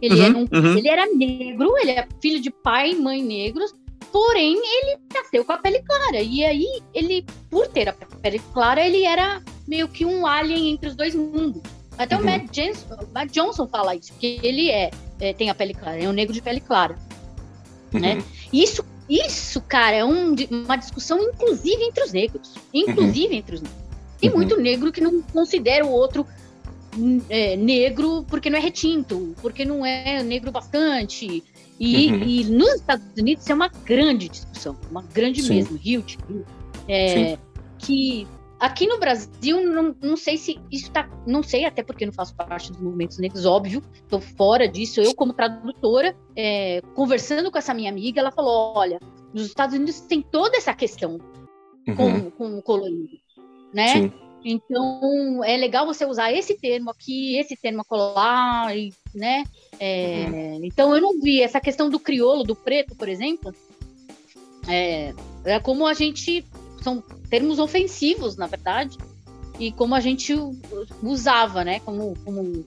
[0.00, 0.78] Ele, Uhum, era um- uhum.
[0.78, 3.74] ele era negro, ele é filho de pai e mãe negros,
[4.10, 6.20] porém, ele nasceu com a pele clara.
[6.22, 10.88] E aí, ele, por ter a pele clara, ele era meio que um alien entre
[10.88, 11.60] os dois mundos.
[11.98, 12.22] Até Uhum.
[12.22, 16.02] o Matt Johnson, Matt Johnson fala isso, que ele é, é, tem a pele clara,
[16.02, 16.96] é um negro de pele clara.
[17.92, 18.14] né?
[18.14, 18.22] Uhum.
[18.52, 22.54] Isso, isso, cara, é um uma discussão, inclusive entre os negros.
[22.72, 23.80] Inclusive entre os negros.
[24.20, 24.36] Tem Uhum.
[24.36, 26.24] muito negro que não considera o outro
[26.96, 31.42] hum, é, negro porque não é retinto, porque não é negro bastante.
[31.78, 32.22] E, Uhum.
[32.22, 35.54] e nos Estados Unidos isso é uma grande discussão, uma grande Sim.
[35.54, 36.18] mesmo, huge.
[36.86, 37.38] É,
[37.78, 38.26] que
[38.60, 41.08] aqui no Brasil, não, não sei se isso tá.
[41.26, 45.00] Não sei, até porque não faço parte dos movimentos negros, óbvio, estou fora disso.
[45.00, 49.00] Eu, como tradutora, é, conversando com essa minha amiga, ela falou: olha,
[49.32, 51.18] nos Estados Unidos tem toda essa questão
[51.88, 51.96] Uhum.
[51.96, 53.08] com, com o colorido,
[53.72, 53.88] né?
[53.88, 54.12] Sim.
[54.44, 59.44] Então é legal você usar esse termo aqui, esse termo acolá, e, né?
[59.78, 63.52] É, Então eu não vi essa questão do crioulo, do preto, por exemplo.
[64.68, 66.44] é, É como a gente.
[66.82, 68.96] São termos ofensivos, na verdade,
[69.58, 70.34] e como a gente
[71.02, 71.80] usava, né?
[71.80, 72.64] Como, como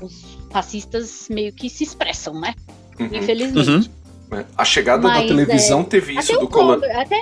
[0.00, 2.54] os racistas meio que se expressam, né?
[2.98, 3.06] Uhum.
[3.12, 3.90] Infelizmente.
[4.30, 4.44] Uhum.
[4.56, 5.84] A chegada Mas, da televisão é...
[5.84, 6.84] teve isso do color.
[6.84, 7.16] Até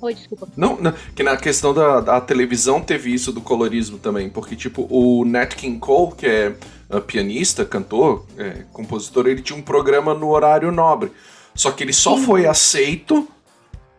[0.00, 0.48] Oi, desculpa.
[0.56, 4.86] Não, não, que na questão da, da televisão teve isso do colorismo também, porque, tipo,
[4.90, 6.54] o Nat King Cole, que é
[6.90, 11.10] uh, pianista, cantor, é, compositor, ele tinha um programa no horário nobre.
[11.54, 12.24] Só que ele só Sim.
[12.24, 13.26] foi aceito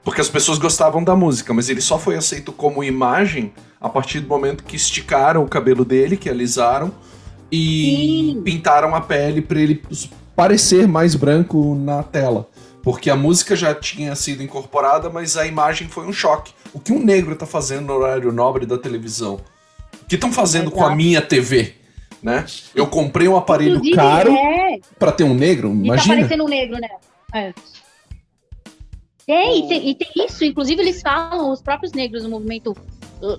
[0.07, 4.21] porque as pessoas gostavam da música, mas ele só foi aceito como imagem a partir
[4.21, 6.93] do momento que esticaram o cabelo dele, que alisaram,
[7.51, 8.41] e Sim.
[8.41, 9.83] pintaram a pele para ele
[10.33, 12.47] parecer mais branco na tela.
[12.81, 16.53] Porque a música já tinha sido incorporada, mas a imagem foi um choque.
[16.73, 19.41] O que um negro tá fazendo no horário nobre da televisão?
[20.03, 20.77] O que estão fazendo Exato.
[20.77, 21.73] com a minha TV?
[22.23, 22.45] Né?
[22.73, 24.79] Eu comprei um aparelho Inclusive, caro é...
[24.97, 26.15] para ter um negro, imagina.
[26.15, 26.89] E tá parecendo um negro, né?
[27.33, 27.53] É.
[29.27, 32.73] É, e tem, e tem, isso, inclusive eles falam, os próprios negros no movimento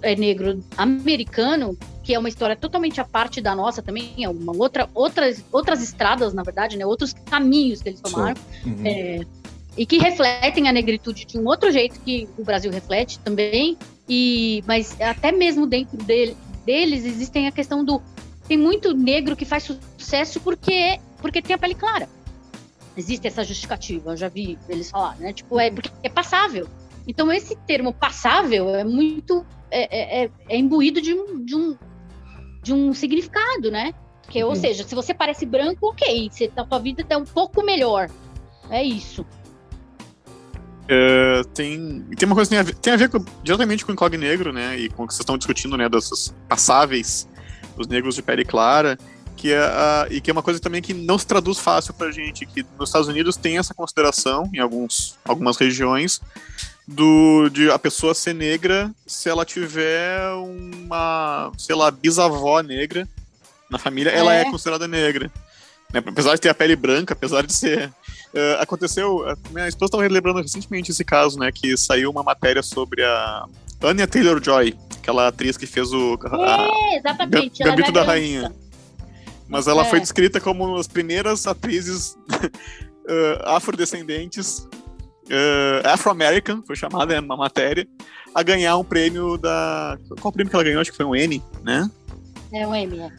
[0.03, 4.55] é, negro americano, que é uma história totalmente à parte da nossa também, é uma
[4.55, 6.85] outra, outras, outras estradas, na verdade, né?
[6.85, 8.41] Outros caminhos que eles tomaram.
[8.67, 8.83] Uhum.
[8.85, 9.21] É,
[9.79, 13.79] e que refletem a negritude de um outro jeito que o Brasil reflete também.
[14.09, 16.37] E, mas até mesmo dentro dele,
[16.67, 18.03] deles existem a questão do
[18.49, 22.09] tem muito negro que faz sucesso porque porque tem a pele clara.
[22.99, 25.33] Existe essa justificativa, eu já vi eles falar, né?
[25.33, 26.69] Tipo, é porque é passável.
[27.07, 31.79] Então esse termo passável é muito é, é, é, é imbuído de um, de um
[32.63, 33.95] de um significado, né?
[34.29, 34.57] Que, ou uhum.
[34.57, 38.11] seja, se você parece branco, ok, você, a tua vida tá um pouco melhor.
[38.69, 39.25] É isso.
[40.85, 43.93] Uh, tem, tem uma coisa que tem a ver, tem a ver com, diretamente com
[43.93, 44.79] o Incog Negro, né?
[44.79, 45.89] E com o que vocês estão discutindo, né?
[45.89, 47.29] Dessas passáveis,
[47.77, 48.99] os negros de pele clara.
[49.39, 52.11] Que é, uh, e que é uma coisa também que não se traduz fácil pra
[52.11, 52.45] gente.
[52.45, 56.21] Que nos Estados Unidos tem essa consideração, em alguns, algumas regiões,
[56.87, 63.09] do, de a pessoa ser negra se ela tiver uma, sei lá, bisavó negra
[63.71, 64.19] na família, é.
[64.19, 65.31] ela é considerada negra.
[65.93, 66.03] Né?
[66.05, 67.93] Apesar de ter a pele branca, apesar de ser
[68.29, 73.03] Uh, aconteceu, minha esposa estava relembrando recentemente esse caso, né, que saiu uma matéria sobre
[73.03, 73.47] a
[73.83, 78.53] Anya Taylor-Joy, aquela atriz que fez o é, exatamente, Gambito da Rainha.
[79.49, 79.85] Mas ela é.
[79.87, 84.69] foi descrita como uma das primeiras atrizes uh, afrodescendentes,
[85.29, 87.89] uh, Afro-American, foi chamada é uma matéria,
[88.35, 89.99] a ganhar um prêmio da...
[90.21, 90.81] Qual prêmio que ela ganhou?
[90.81, 91.91] Acho que foi um N, né?
[92.53, 93.11] É um M, é.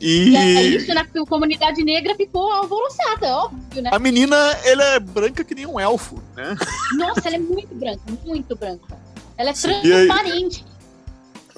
[0.00, 0.36] E...
[0.36, 3.90] e isso na comunidade negra ficou alvoroçada, óbvio, né?
[3.92, 6.56] A menina, ela é branca que nem um elfo, né?
[6.96, 8.96] Nossa, ela é muito branca, muito branca.
[9.36, 10.64] Ela é transparente.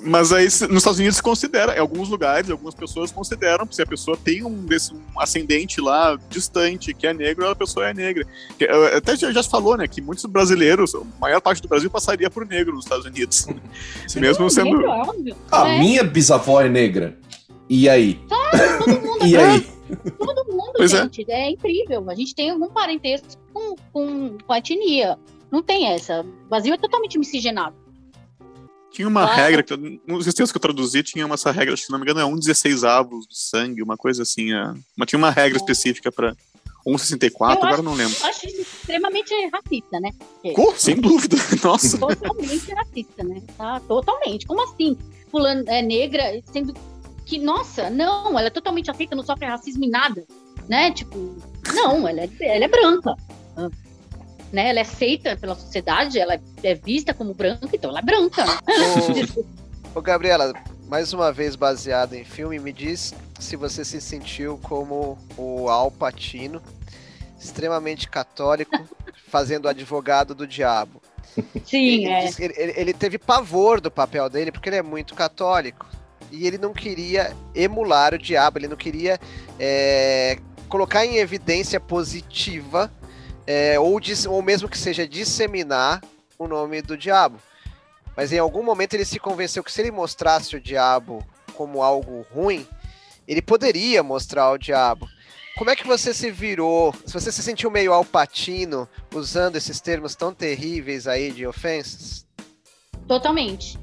[0.03, 3.83] Mas aí nos Estados Unidos se considera, em alguns lugares, algumas pessoas consideram que se
[3.83, 7.95] a pessoa tem um, desse, um ascendente lá distante, que é negro, a pessoa é
[7.95, 8.27] negra.
[8.97, 12.31] Até já, já se falou, né, que muitos brasileiros, a maior parte do Brasil passaria
[12.31, 13.47] por negro nos Estados Unidos.
[14.17, 14.79] Mesmo sendo.
[14.79, 15.35] Negro, é.
[15.51, 15.79] A é.
[15.79, 17.19] minha bisavó é negra.
[17.69, 18.15] E aí?
[18.29, 19.25] Claro, todo mundo.
[19.27, 19.67] e aí?
[20.19, 21.03] Todo mundo, pois é.
[21.03, 21.25] gente.
[21.31, 21.47] É.
[21.47, 21.51] é.
[21.51, 22.09] incrível.
[22.09, 25.19] A gente tem algum parentesco com, com, com a etnia.
[25.51, 26.21] Não tem essa.
[26.21, 27.75] O Brasil é totalmente miscigenado.
[28.93, 29.77] Tinha uma regra, que,
[30.07, 32.21] nos textos que eu traduzi, tinha uma, essa regra, acho que se não me engano,
[32.21, 34.53] é um 16 avos de sangue, uma coisa assim.
[34.53, 35.61] É, mas tinha uma regra é.
[35.61, 36.35] específica para
[36.87, 38.17] 1,64, agora acho, não lembro.
[38.21, 40.11] Eu acho isso extremamente racista, né?
[40.57, 41.99] Oh, sem dúvida, nossa.
[41.99, 43.43] Totalmente racista, né?
[43.57, 44.47] Tá, totalmente.
[44.47, 44.97] Como assim?
[45.31, 46.75] Fulano é negra, sendo
[47.25, 50.27] que, nossa, não, ela é totalmente aceita, não sofre racismo em nada,
[50.69, 50.91] né?
[50.91, 51.37] Tipo,
[51.75, 53.15] não, ela é, ela é branca.
[54.53, 58.45] Né, ela é aceita pela sociedade, ela é vista como branca, então ela é branca.
[59.95, 60.53] Ô, ô Gabriela,
[60.89, 65.91] mais uma vez baseado em filme, me diz se você se sentiu como o Al
[65.91, 66.61] Pacino,
[67.39, 68.77] extremamente católico,
[69.31, 71.01] fazendo advogado do diabo.
[71.65, 72.29] Sim, ele, é.
[72.39, 75.87] Ele, ele, teve pavor do papel dele porque ele é muito católico
[76.33, 79.19] e ele não queria emular o diabo, ele não queria
[79.59, 80.39] é,
[80.69, 82.91] colocar em evidência positiva
[83.47, 86.03] é, ou, ou mesmo que seja disseminar
[86.39, 87.39] o nome do diabo.
[88.17, 91.25] Mas em algum momento ele se convenceu que se ele mostrasse o diabo
[91.55, 92.67] como algo ruim,
[93.27, 95.09] ele poderia mostrar o diabo.
[95.57, 96.95] Como é que você se virou?
[97.05, 102.27] Se você se sentiu meio alpatino usando esses termos tão terríveis aí de ofensas?
[103.07, 103.79] Totalmente.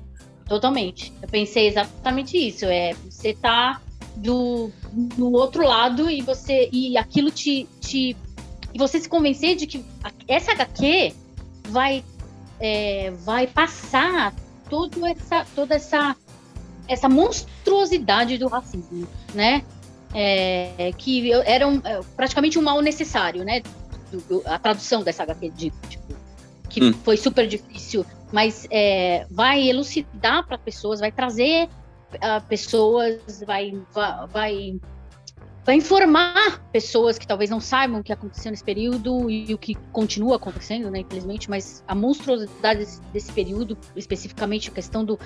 [0.48, 1.14] Totalmente.
[1.22, 2.66] Eu pensei exatamente isso.
[2.66, 3.82] É, você tá
[4.16, 8.16] do, do outro lado e você e aquilo te, te
[8.78, 9.84] e você se convencer de que
[10.28, 11.12] essa HQ
[11.70, 12.04] vai
[12.60, 14.32] é, vai passar
[14.70, 16.16] toda essa toda essa
[16.88, 19.64] essa monstruosidade do racismo, né?
[20.14, 23.62] É, que era um, é, praticamente um mal necessário, né?
[24.12, 26.16] Do, do, a tradução dessa HQ de tipo,
[26.70, 26.94] que Hum.
[27.04, 31.68] foi super difícil, mas é, vai elucidar para pessoas, vai trazer
[32.22, 34.80] ah, pessoas, vai, va- vai,
[35.68, 39.76] vai informar pessoas que talvez não saibam o que aconteceu nesse período e o que
[39.92, 45.20] continua acontecendo, né, infelizmente, mas a monstruosidade desse, desse período, especificamente a questão do,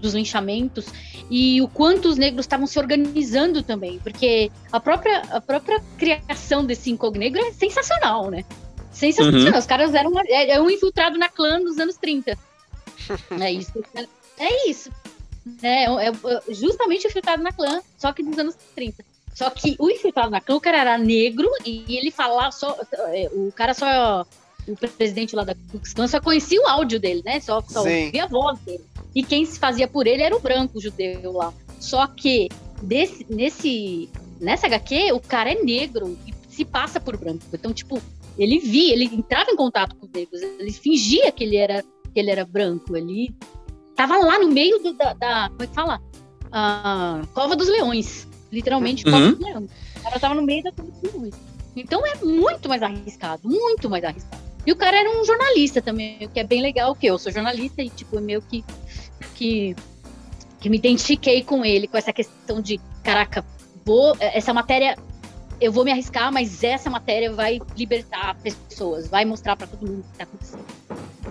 [0.00, 0.86] dos linchamentos
[1.28, 6.64] e o quanto os negros estavam se organizando também, porque a própria, a própria criação
[6.64, 8.44] desse incognegro é sensacional, né?
[8.92, 9.58] Sensacional.
[9.58, 12.38] Os caras eram uma- é, é um infiltrado na clã nos anos 30.
[13.40, 13.72] É isso.
[14.38, 14.90] É isso.
[15.60, 19.04] É, é, é justamente infiltrado na clã, só que dos anos 30.
[19.38, 22.76] Só que o infiltrado na cara era negro e ele falava só.
[23.12, 24.26] é, O cara só.
[24.66, 27.38] O presidente lá da Ku Klux Klan só conhecia o áudio dele, né?
[27.40, 28.06] Só, só Sim.
[28.06, 28.84] ouvia a voz dele.
[29.14, 31.54] E quem se fazia por ele era o branco judeu lá.
[31.80, 32.48] Só que
[32.82, 34.10] desse, nesse,
[34.40, 37.44] nessa HQ, o cara é negro e se passa por branco.
[37.52, 38.02] Então, tipo,
[38.36, 41.82] ele via, ele entrava em contato com os negros, ele fingia que ele era,
[42.12, 42.94] que ele era branco.
[42.94, 43.34] Ele
[43.96, 46.02] tava lá no meio do- da, da- Como é que fala?
[46.52, 48.27] A Cova dos Leões.
[48.50, 49.68] Literalmente, Uhum.
[50.02, 50.72] cara tava no meio da
[51.02, 51.34] Leões.
[51.76, 54.42] Então é muito mais arriscado, muito mais arriscado.
[54.66, 57.32] E o cara era um jornalista também, o que é bem legal, que eu sou
[57.32, 58.64] jornalista e, tipo, é meio que,
[59.34, 59.76] que,
[60.60, 63.44] que me identifiquei com ele, com essa questão de, caraca,
[63.84, 64.96] vou, essa matéria,
[65.60, 70.00] eu vou me arriscar, mas essa matéria vai libertar pessoas, vai mostrar pra todo mundo
[70.00, 70.64] o que tá acontecendo.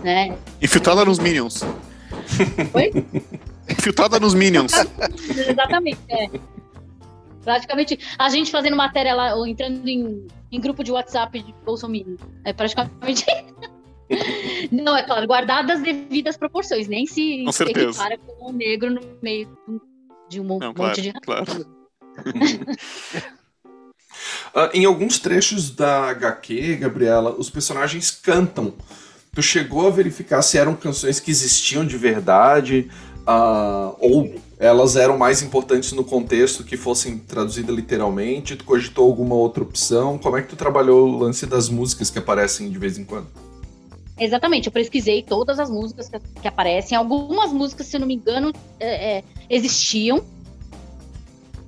[0.04, 0.38] Né?
[0.62, 1.62] Infiltrada nos Minions.
[2.74, 2.92] Oi?
[3.70, 4.72] Infiltrada nos Minions.
[5.48, 6.28] Exatamente, é.
[7.48, 12.18] Praticamente, a gente fazendo matéria lá, ou entrando em, em grupo de WhatsApp de Bolsonaro.
[12.44, 13.26] É praticamente.
[14.70, 17.88] Não, é claro, guardadas as devidas proporções, nem se Com certeza.
[17.88, 19.48] equipara com um negro no meio
[20.28, 21.14] de um mon- Não, monte claro, de.
[21.14, 21.66] claro.
[24.54, 28.74] Ah, em alguns trechos da HQ, Gabriela, os personagens cantam.
[29.34, 32.90] Tu chegou a verificar se eram canções que existiam de verdade,
[33.26, 38.56] ah, ou elas eram mais importantes no contexto que fossem traduzidas literalmente?
[38.56, 40.18] Tu cogitou alguma outra opção?
[40.18, 43.28] Como é que tu trabalhou o lance das músicas que aparecem de vez em quando?
[44.20, 46.10] Exatamente, eu pesquisei todas as músicas
[46.42, 46.98] que, aparecem.
[46.98, 50.24] Algumas músicas, se eu não me engano, é, é, existiam.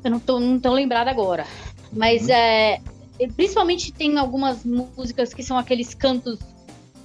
[0.03, 1.45] Eu não tô, não tô lembrada agora.
[1.93, 2.81] Mas é,
[3.19, 6.39] e principalmente tem algumas músicas que são aqueles cantos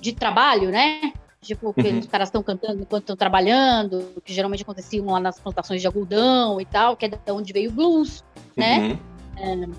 [0.00, 1.12] de trabalho, né?
[1.44, 1.98] Tipo, que Uhum.
[1.98, 6.60] os caras estão cantando enquanto estão trabalhando, que geralmente aconteciam lá nas plantações de algodão
[6.60, 8.24] e tal, que é da onde veio o blues,
[8.56, 8.98] né?
[9.38, 9.72] Uhum.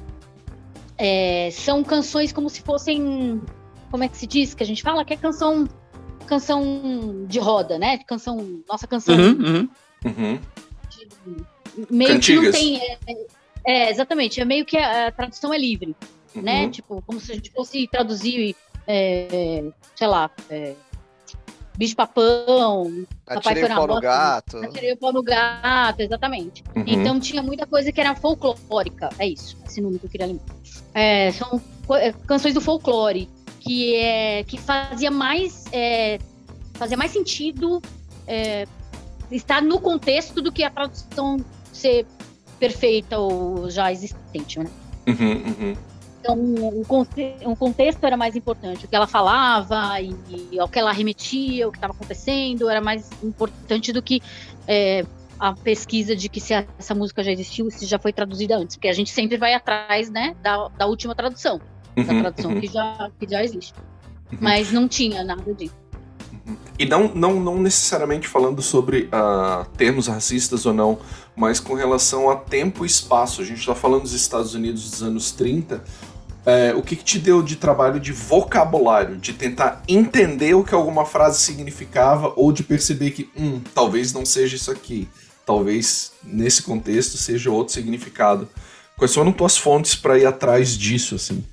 [0.97, 3.41] É, são canções como se fossem.
[3.91, 4.53] Como é que se diz?
[4.53, 5.67] Que a gente fala que é canção.
[6.27, 7.97] Canção de roda, né?
[7.99, 8.61] Canção.
[8.67, 9.69] Nossa canção Uhum, uhum.
[10.05, 10.39] Uhum.
[11.89, 12.55] meio Cantigas.
[12.55, 12.81] que não tem.
[13.67, 15.95] É, é, exatamente, é meio que a, a tradução é livre,
[16.35, 16.63] né?
[16.63, 16.71] Uhum.
[16.71, 18.55] Tipo, como se a gente fosse traduzir,
[18.87, 19.63] é,
[19.95, 20.29] sei lá,
[21.75, 24.57] é, bicho papão, Papai Atirei foi o na pau no gato.
[24.57, 26.63] atirei o pau no gato, exatamente.
[26.75, 26.83] Uhum.
[26.87, 30.55] Então tinha muita coisa que era folclórica, é isso, esse nome que eu queria lembrar.
[30.93, 31.61] É, são
[31.91, 36.19] é, canções do folclore, que, é, que fazia mais é,
[36.75, 37.81] fazia mais sentido
[38.27, 38.67] é,
[39.31, 41.37] estar no contexto do que a tradução
[41.73, 42.05] ser
[42.59, 44.69] perfeita ou já existente, né?
[45.07, 45.75] Uhum, uhum.
[46.27, 46.37] Então,
[46.79, 48.85] o, conte- o contexto era mais importante.
[48.85, 50.15] O que ela falava e,
[50.53, 54.21] e ao que ela remetia, o que estava acontecendo, era mais importante do que
[54.67, 55.05] é,
[55.39, 58.75] a pesquisa de que se a- essa música já existiu, se já foi traduzida antes.
[58.75, 61.61] Porque a gente sempre vai atrás né, da, da última tradução,
[61.95, 62.59] da Uhum, tradução uhum.
[62.59, 63.73] que, já, que já existe.
[64.41, 65.75] Mas não tinha nada disso.
[66.77, 70.99] E não, não, não necessariamente falando sobre ah, termos racistas ou não,
[71.35, 73.41] mas com relação a tempo e espaço.
[73.41, 75.83] A gente está falando dos Estados Unidos dos anos 30.
[76.45, 80.75] É, o que, que te deu de trabalho de vocabulário, de tentar entender o que
[80.75, 85.09] alguma frase significava ou de perceber que, hum, talvez não seja isso aqui,
[85.43, 88.47] talvez nesse contexto seja outro significado.
[88.95, 91.43] Quais foram tuas fontes para ir atrás disso, assim?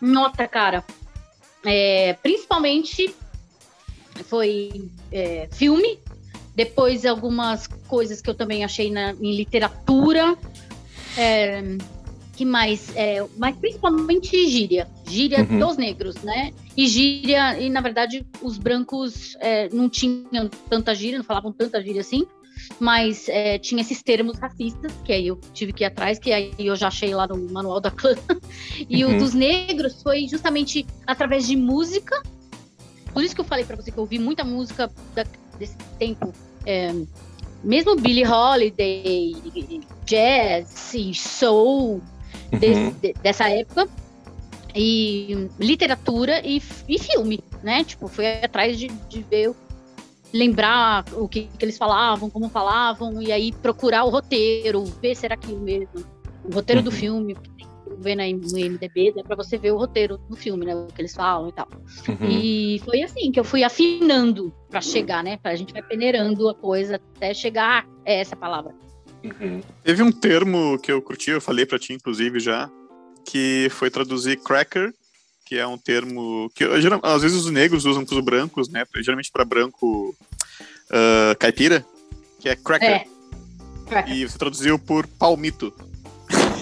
[0.00, 0.84] Nota, cara.
[1.64, 3.14] É, principalmente
[4.24, 5.98] foi é, filme,
[6.54, 10.36] depois algumas coisas que eu também achei na, em literatura.
[11.16, 11.62] É,
[12.36, 12.94] que mais?
[12.94, 14.86] É, mas principalmente gíria.
[15.06, 15.58] Gíria Uhum.
[15.58, 16.52] dos negros, né?
[16.76, 21.82] E gíria, e na verdade os brancos é, não tinham tanta gíria, não falavam tanta
[21.82, 22.26] gíria assim.
[22.80, 26.52] Mas é, tinha esses termos racistas, que aí eu tive que ir atrás, que aí
[26.58, 28.14] eu já achei lá no manual da clã.
[28.88, 29.14] E Uhum.
[29.14, 32.22] o dos negros foi justamente através de música.
[33.12, 35.24] Por isso que eu falei pra você que eu ouvi muita música da-
[35.58, 36.32] desse tempo.
[36.66, 36.92] é,
[37.62, 39.34] mesmo Billie Holiday,
[40.04, 42.02] jazz e soul,
[42.52, 42.58] Uhum.
[42.58, 43.88] desse- dessa época.
[44.78, 47.82] e literatura e, e filme, né?
[47.82, 49.54] Tipo, fui atrás de, de ver,
[50.34, 55.24] lembrar o que, que, eles falavam, como falavam, e aí procurar o roteiro, ver se
[55.24, 56.04] era aquilo mesmo.
[56.44, 56.84] O roteiro uhum.
[56.84, 57.34] do filme,
[57.98, 60.76] ver na, no IMDB, dá pra você ver o roteiro do filme, né?
[60.76, 61.68] O que eles falam e tal.
[62.08, 62.28] Uhum.
[62.28, 65.38] E foi assim que eu fui afinando para chegar, né?
[65.42, 68.74] A gente vai peneirando a coisa até chegar a essa palavra.
[69.40, 69.60] Uhum.
[69.82, 72.70] Teve um termo que eu curti, eu falei para ti, inclusive, já,
[73.24, 74.92] que foi traduzir cracker,
[75.44, 76.64] que é um termo que
[77.02, 78.84] às vezes os negros usam para os brancos, né?
[78.96, 80.14] Geralmente para branco
[80.90, 81.84] uh, caipira,
[82.40, 82.90] que é cracker.
[82.90, 83.06] É.
[83.88, 84.16] cracker.
[84.16, 85.72] E você traduziu por palmito.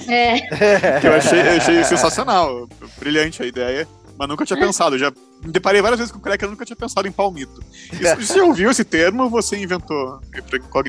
[0.07, 0.41] É.
[1.01, 3.89] que eu achei, eu achei sensacional, brilhante a ideia,
[4.19, 4.99] mas nunca tinha pensado.
[4.99, 5.13] Já
[5.43, 7.63] me deparei várias vezes com cracker, eu nunca tinha pensado em palmito.
[7.93, 10.21] E você ouviu esse termo ou você inventou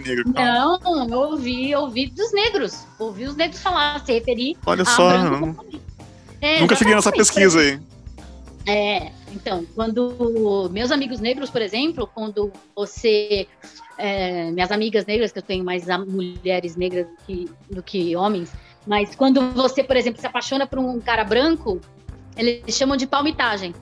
[0.01, 0.31] negro?
[0.33, 2.85] Não, eu ouvi, ouvi dos negros.
[2.99, 4.57] Ouvi os negros falar, se referir.
[4.65, 5.55] Olha só, não...
[6.41, 7.79] é, nunca cheguei nessa pesquisa aí.
[8.67, 13.47] É, então, quando meus amigos negros, por exemplo, quando você
[13.97, 18.51] é, minhas amigas negras, que eu tenho mais mulheres negras do que, do que homens,
[18.85, 21.79] mas quando você, por exemplo, se apaixona por um cara branco,
[22.37, 23.73] eles chamam de palmitagem.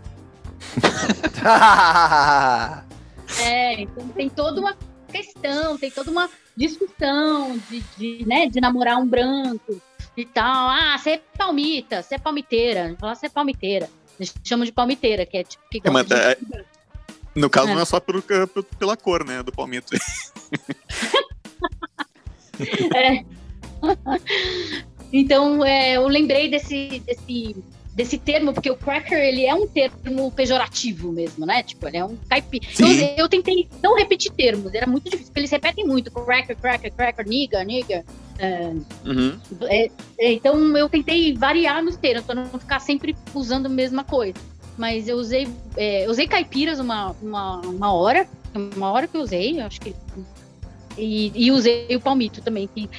[3.41, 4.77] é, então tem toda uma
[5.11, 9.81] questão, tem toda uma discussão de, de, né, de namorar um branco
[10.15, 10.69] e tal.
[10.69, 12.95] Ah, você é palmita, você é palmiteira.
[12.99, 13.89] Falar você é palmiteira.
[14.19, 15.63] Eles chamam de palmiteira, que é tipo.
[15.69, 16.37] Que é, mas, é,
[17.35, 17.73] no caso, é.
[17.73, 19.95] não é só por, por, pela cor, né, do palmito.
[22.95, 23.25] é.
[25.15, 27.55] Então, é, eu lembrei desse, desse,
[27.93, 31.61] desse termo, porque o cracker, ele é um termo pejorativo mesmo, né?
[31.63, 32.65] Tipo, ele é um caipira.
[32.73, 36.91] Então, eu tentei não repetir termos, era muito difícil, porque eles repetem muito, cracker, cracker,
[36.93, 38.03] cracker, nigga, nigga.
[38.39, 38.73] É,
[39.05, 39.39] uhum.
[39.63, 44.03] é, é, então, eu tentei variar nos termos, para não ficar sempre usando a mesma
[44.03, 44.35] coisa.
[44.75, 48.27] Mas eu usei, é, usei caipiras uma, uma, uma hora,
[48.75, 49.95] uma hora que eu usei, acho que
[50.97, 52.67] e, e, usei o palmito também.
[52.67, 52.89] Que,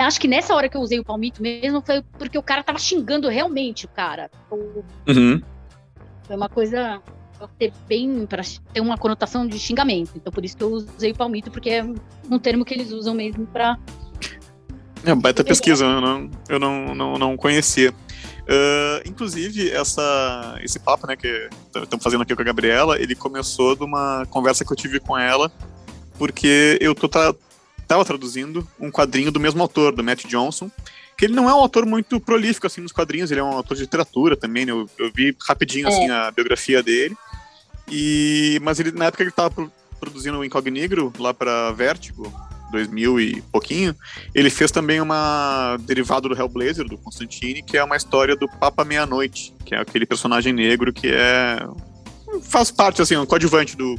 [0.00, 2.78] acho que nessa hora que eu usei o palmito mesmo foi porque o cara tava
[2.78, 4.30] xingando realmente o cara.
[5.08, 5.40] Uhum.
[6.24, 7.00] Foi uma coisa
[7.38, 8.42] pra ter bem para
[8.72, 10.12] ter uma conotação de xingamento.
[10.16, 11.84] Então por isso que eu usei o palmito porque é
[12.30, 13.78] um termo que eles usam mesmo para
[15.06, 17.90] é baita pesquisa, eu não, eu não, não, não conhecia.
[17.90, 23.76] Uh, inclusive, essa, esse papo né, que estamos fazendo aqui com a Gabriela, ele começou
[23.76, 25.52] de uma conversa que eu tive com ela
[26.18, 27.34] porque eu tô tra
[27.86, 30.70] tava traduzindo um quadrinho do mesmo autor, do Matt Johnson,
[31.18, 33.76] que ele não é um autor muito prolífico assim nos quadrinhos, ele é um autor
[33.76, 34.72] de literatura também, né?
[34.72, 36.10] eu, eu, vi rapidinho assim é.
[36.10, 37.16] a biografia dele.
[37.90, 42.30] E mas ele na época ele estava pro produzindo o Incognigro lá para Vertigo,
[42.70, 43.96] 2000 e pouquinho,
[44.34, 48.84] ele fez também uma derivado do Hellblazer do Constantine, que é uma história do Papa
[48.84, 51.58] Meia-Noite, que é aquele personagem negro que é
[52.42, 53.98] faz parte assim, um coadjuvante do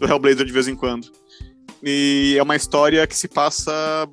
[0.00, 1.19] do Hellblazer de vez em quando.
[1.82, 3.72] E é uma história que se passa.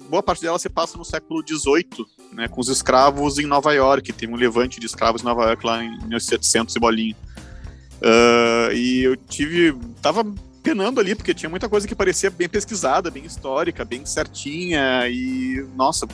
[0.09, 4.13] Boa parte dela se passa no século XVIII, né, com os escravos em Nova York.
[4.13, 7.15] Tem um levante de escravos em Nova York lá em 1700 e bolinha.
[7.97, 9.77] Uh, e eu tive.
[10.01, 10.23] Tava
[10.63, 15.07] penando ali, porque tinha muita coisa que parecia bem pesquisada, bem histórica, bem certinha.
[15.09, 15.65] E.
[15.75, 16.07] Nossa.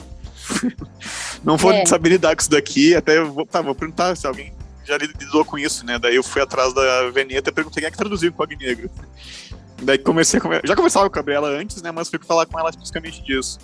[1.44, 1.86] não vou é.
[1.86, 2.96] saber lidar com isso daqui.
[2.96, 4.52] Até vou, tá, vou perguntar se alguém
[4.84, 5.98] já lidou com isso, né?
[5.98, 8.90] Daí eu fui atrás da Veneta e perguntei quem é que traduziu o Cog Negro.
[9.84, 11.92] Daí comecei a Já conversava com a Gabriela antes, né?
[11.92, 13.58] Mas fui falar com ela especificamente disso.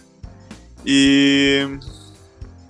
[0.84, 1.66] E.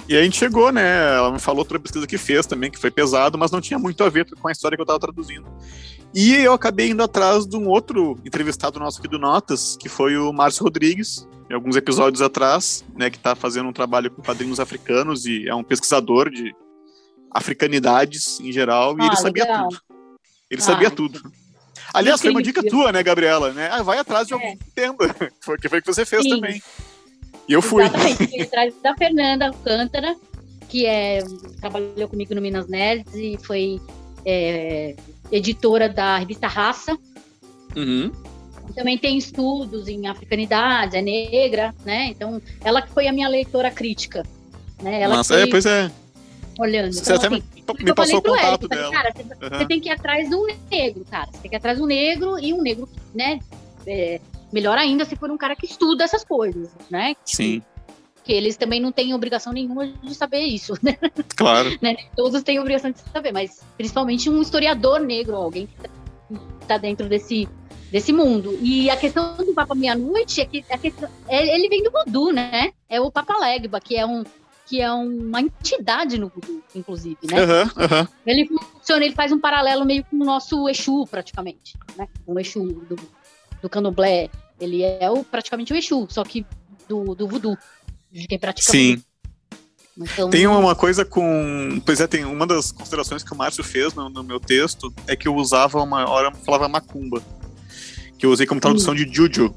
[0.09, 1.15] E aí a gente chegou, né?
[1.15, 3.79] Ela me falou toda a pesquisa que fez também, que foi pesado, mas não tinha
[3.79, 5.47] muito a ver com a história que eu tava traduzindo.
[6.13, 10.17] E eu acabei indo atrás de um outro entrevistado nosso aqui do Notas, que foi
[10.17, 13.09] o Márcio Rodrigues, alguns episódios atrás, né?
[13.09, 16.53] Que tá fazendo um trabalho com quadrinhos africanos e é um pesquisador de
[17.31, 19.69] africanidades em geral, e ah, ele sabia legal.
[19.69, 19.81] tudo.
[20.51, 21.33] Ele ah, sabia tudo.
[21.93, 23.53] Aliás, foi uma dica tua, né, Gabriela?
[23.53, 23.69] Né?
[23.71, 24.57] Ah, vai atrás de alguém é.
[24.57, 25.15] que entenda.
[25.41, 26.31] Foi o que foi que você fez Sim.
[26.31, 26.63] também.
[27.49, 27.83] E eu fui.
[27.83, 30.17] Exatamente, fui atrás da Fernanda Alcântara,
[30.69, 31.23] que é,
[31.61, 33.81] trabalhou comigo no Minas Nerds e foi
[34.25, 34.95] é,
[35.33, 36.97] editora da revista Raça.
[37.77, 38.13] Uhum.
[38.75, 42.07] Também tem estudos em africanidade, é negra, né?
[42.07, 44.23] Então, ela que foi a minha leitora crítica.
[44.81, 45.03] Né?
[45.03, 45.91] Ela Nossa, é, pois é
[46.61, 46.93] olhando.
[46.93, 47.43] Você então, até assim,
[47.79, 48.93] me, passou o contato Eric, dela.
[48.93, 49.23] Cara, você,
[49.63, 49.67] uhum.
[49.67, 51.29] tem que ir atrás de um negro, cara.
[51.33, 53.41] Você tem que ir atrás de um negro e um negro, né?
[53.87, 54.21] É,
[54.53, 57.15] melhor ainda se for um cara que estuda essas coisas, né?
[57.25, 57.63] Sim.
[58.25, 60.97] Que eles também não têm obrigação nenhuma de saber isso, né?
[61.37, 61.77] Claro.
[61.81, 61.97] né?
[62.17, 67.49] Todos têm obrigação de saber, mas principalmente um historiador negro, alguém que está dentro desse,
[67.91, 68.59] desse mundo.
[68.61, 72.33] E a questão do Papa Meia-Noite é que, a questão, é, ele vem do voodoo,
[72.33, 72.73] né?
[72.89, 74.25] É o Papa Legba, que é um
[74.71, 77.41] que é uma entidade no voodoo, inclusive, né?
[77.41, 78.09] Aham, aham.
[78.25, 82.07] Ele funciona, ele faz um paralelo meio com o nosso Exu, praticamente, né?
[82.25, 82.97] O Exu do,
[83.61, 84.31] do Candomblé.
[84.61, 86.47] Ele é o, praticamente o Exu, só que
[86.89, 87.59] do, do voodoo,
[88.13, 88.95] de quem pratica Sim.
[88.95, 89.05] voodoo.
[89.99, 91.83] Então, Tem uma coisa com.
[91.85, 95.17] Pois é, tem uma das considerações que o Márcio fez no, no meu texto é
[95.17, 97.21] que eu usava uma hora, falava macumba.
[98.17, 99.53] Que eu usei como tradução de Juju.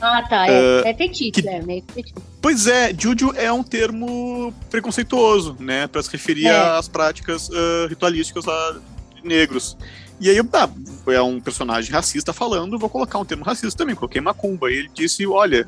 [0.00, 0.46] Ah, tá.
[0.48, 2.14] É, é feitiço, que- é meio feitiço.
[2.40, 5.86] Pois é, Juju é um termo preconceituoso, né?
[5.86, 6.56] Pra se referir É.
[6.78, 8.76] às práticas ah, ritualísticas lá
[9.16, 9.76] de negros.
[10.20, 10.68] E aí, eu, tá,
[11.08, 14.70] é um personagem racista falando, vou colocar um termo racista também, coloquei macumba.
[14.70, 15.66] E ele disse: Olha,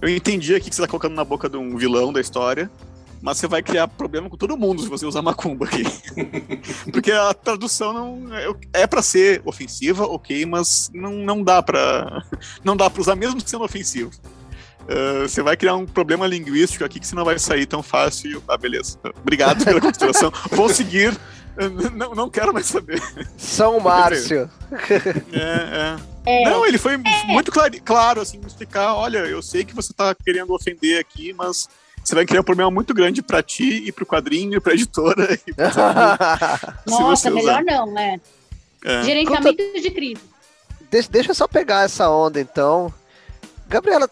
[0.00, 2.70] eu entendi aqui que você tá colocando na boca de um vilão da história,
[3.20, 5.84] mas você vai criar problema com todo mundo se você usar macumba aqui.
[6.90, 12.24] Porque a tradução não é, é para ser ofensiva, ok, mas não, não dá pra
[12.64, 14.10] não dá para usar mesmo sendo ofensivo.
[14.82, 18.38] Uh, você vai criar um problema linguístico aqui que você não vai sair tão fácil.
[18.38, 18.98] e Ah, beleza.
[19.20, 20.32] Obrigado pela consideração.
[20.50, 21.16] Vou seguir.
[21.94, 23.00] Não, não quero mais saber.
[23.36, 24.50] São Márcio.
[25.32, 25.96] É,
[26.26, 26.44] É, é.
[26.44, 26.96] Não, ele foi
[27.26, 31.32] muito claro, claro, assim, me explicar, olha, eu sei que você tá querendo ofender aqui,
[31.32, 31.68] mas
[32.02, 35.38] você vai criar um problema muito grande pra ti e pro quadrinho e pra editora.
[35.46, 37.64] E pra nossa, melhor usar.
[37.64, 38.20] não, né?
[38.84, 39.02] É.
[39.02, 40.20] Gerenciamento de crise.
[40.90, 42.92] deixa, deixa eu só pegar essa onda então.
[43.68, 44.08] Gabriela,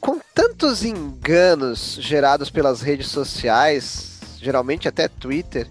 [0.00, 5.68] com tantos enganos gerados pelas redes sociais, geralmente até Twitter,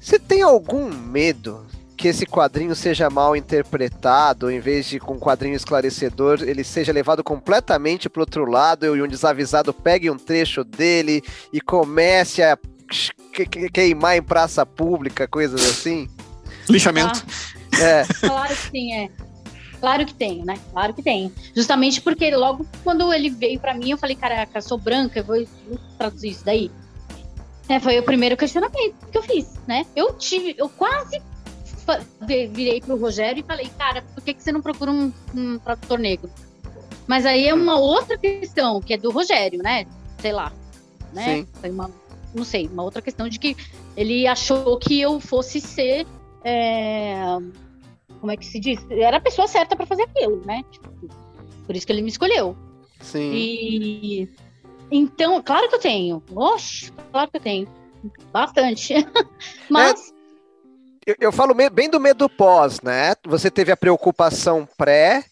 [0.00, 1.65] você tem algum medo
[2.06, 6.92] que esse quadrinho seja mal interpretado, em vez de com um quadrinho esclarecedor, ele seja
[6.92, 11.20] levado completamente para outro lado e um desavisado pegue um trecho dele
[11.52, 12.56] e comece a
[13.32, 16.08] que- que- queimar em praça pública, coisas assim?
[16.68, 17.24] Linchamento.
[17.80, 18.04] É.
[18.20, 19.10] Claro que sim, é.
[19.80, 20.54] Claro que tenho, né?
[20.72, 21.32] Claro que tenho.
[21.56, 25.44] Justamente porque logo quando ele veio pra mim, eu falei, caraca, sou branca, eu vou
[25.98, 26.70] traduzir isso daí.
[27.68, 29.84] É, foi o primeiro questionamento que eu fiz, né?
[29.96, 31.20] Eu tive, eu quase
[32.26, 35.98] virei pro Rogério e falei, cara, por que, que você não procura um, um tradutor
[35.98, 36.30] negro?
[37.06, 39.86] Mas aí é uma outra questão, que é do Rogério, né?
[40.18, 40.52] Sei lá,
[41.12, 41.36] né?
[41.36, 41.48] Sim.
[41.60, 41.90] Foi uma,
[42.34, 43.56] não sei, uma outra questão de que
[43.96, 46.06] ele achou que eu fosse ser
[46.42, 47.16] é,
[48.20, 48.84] como é que se diz?
[48.90, 50.64] Era a pessoa certa pra fazer aquilo, né?
[50.70, 50.88] Tipo,
[51.66, 52.56] por isso que ele me escolheu.
[53.00, 53.32] Sim.
[53.32, 54.28] E
[54.90, 56.22] então, claro que eu tenho.
[56.34, 57.68] Oxe, claro que eu tenho.
[58.32, 58.94] Bastante.
[59.68, 60.12] Mas
[61.06, 63.14] Eu, eu falo bem do medo pós, né?
[63.26, 65.24] Você teve a preocupação pré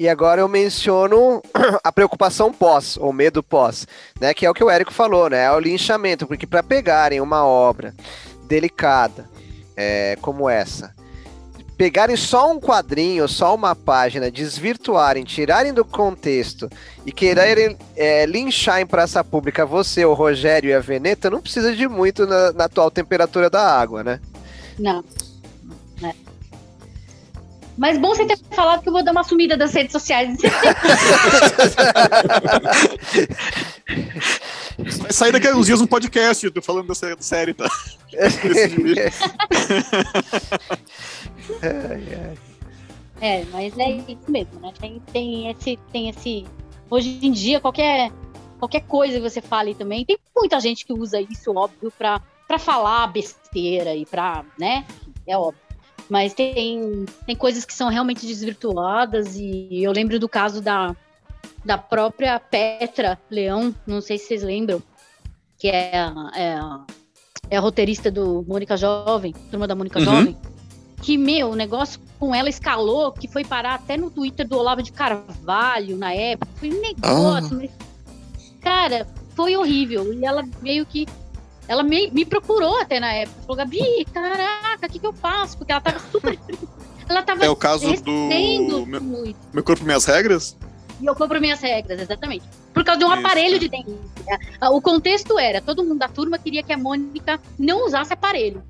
[0.00, 1.42] e agora eu menciono
[1.84, 3.86] a preocupação pós, ou medo pós,
[4.18, 4.32] né?
[4.32, 5.44] Que é o que o Érico falou, né?
[5.44, 7.94] É o linchamento, porque para pegarem uma obra
[8.44, 9.28] delicada
[9.76, 10.94] é, como essa,
[11.76, 16.70] pegarem só um quadrinho, só uma página, desvirtuarem, tirarem do contexto
[17.04, 21.76] e quererem é, linchar em praça pública você, o Rogério e a Veneta, não precisa
[21.76, 24.20] de muito na- na atual temperatura da água, né?
[24.78, 25.04] Não.
[26.00, 26.14] né?
[27.76, 30.38] Mas bom você ter falado que eu vou dar uma sumida das redes sociais.
[34.78, 37.68] Vai sair daqui a uns dias um podcast, eu tô falando dessa série, tá?
[43.20, 44.72] É, mas é isso mesmo, né?
[44.78, 46.44] Tem, tem esse, tem esse.
[46.90, 48.12] Hoje em dia, qualquer,
[48.58, 52.58] qualquer coisa que você fale também, tem muita gente que usa isso, óbvio, pra, pra
[52.58, 54.84] falar besteira e pra, né?
[55.26, 55.60] É óbvio.
[56.08, 60.94] Mas tem, tem coisas que são realmente desvirtuadas, e eu lembro do caso da,
[61.64, 64.80] da própria Petra Leão, não sei se vocês lembram,
[65.58, 65.92] que é,
[66.36, 66.58] é,
[67.50, 70.04] é a roteirista do Mônica Jovem, Turma da Mônica Uhum.
[70.04, 70.36] Jovem,
[71.02, 74.82] que, meu, o negócio com ela escalou, que foi parar até no Twitter do Olavo
[74.82, 76.50] de Carvalho na época.
[76.56, 77.70] Foi um negócio, mas,
[78.60, 80.12] cara, foi horrível.
[80.12, 81.06] E ela meio que.
[81.68, 83.40] Ela me, me procurou até na época.
[83.42, 85.58] Falou, Gabi, caraca, o que, que eu faço?
[85.58, 86.38] Porque ela tava super.
[87.08, 89.38] Ela tava É o caso do meu, muito.
[89.52, 90.56] meu corpo, minhas regras?
[91.00, 92.44] E eu compro minhas regras, exatamente.
[92.74, 93.18] Por causa de um Isso.
[93.20, 93.94] aparelho de dente.
[94.72, 98.60] O contexto era, todo mundo da turma queria que a Mônica não usasse aparelho.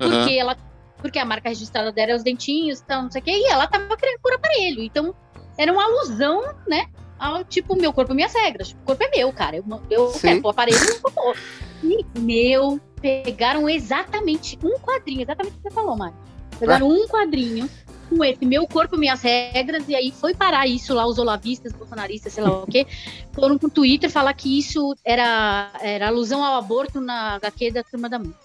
[0.00, 0.10] Aham.
[0.22, 0.56] Porque ela.
[0.96, 3.66] Porque a marca registrada dela é os dentinhos, então, não sei o quê, e ela
[3.66, 4.82] tava querendo por aparelho.
[4.82, 5.14] Então,
[5.58, 6.86] era uma alusão, né?
[7.18, 8.72] Ao tipo, meu corpo, minhas regras.
[8.72, 9.56] O corpo é meu, cara.
[9.56, 10.20] Eu, eu Sim.
[10.20, 11.34] quero o aparelho, não vou.
[11.82, 16.16] E, meu, pegaram exatamente um quadrinho, exatamente o que você falou, Mário.
[16.58, 17.68] Pegaram um quadrinho
[18.10, 22.32] com esse meu corpo, minhas regras, e aí foi parar isso lá, os olavistas, bolsonaristas,
[22.32, 22.86] sei lá o quê,
[23.32, 28.08] foram pro Twitter falar que isso era, era alusão ao aborto na HQ da Turma
[28.08, 28.38] da Mônica.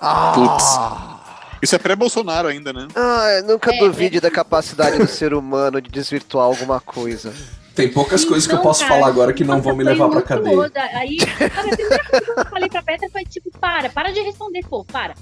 [0.00, 1.20] Ah,
[1.62, 2.88] Isso é pré-Bolsonaro ainda, né?
[2.96, 7.34] Ah, nunca É, duvide da capacidade do ser humano de desvirtuar alguma coisa.
[7.74, 9.84] Tem poucas Então, coisas que eu posso cara, falar agora que não nossa, vão me
[9.84, 10.70] levar pra cadeia.
[10.94, 14.20] Aí, sabe, a primeira coisa que eu falei pra Petra foi tipo, para, para de
[14.20, 15.14] responder, pô, para.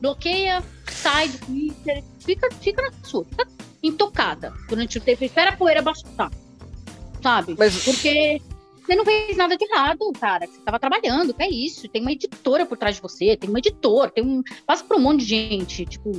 [0.00, 3.46] Bloqueia, sai do Twitter, fica, fica na sua, fica
[3.82, 6.30] intocada durante o tempo, espera a poeira baixar,
[7.22, 7.54] sabe?
[7.58, 8.40] Mas- Porque
[8.84, 10.46] você não fez nada de errado, cara.
[10.46, 11.88] Você tava trabalhando, que é isso.
[11.88, 14.42] Tem uma editora por trás de você, tem um editor, tem um.
[14.66, 15.86] Passa por um monte de gente.
[15.86, 16.12] Tipo,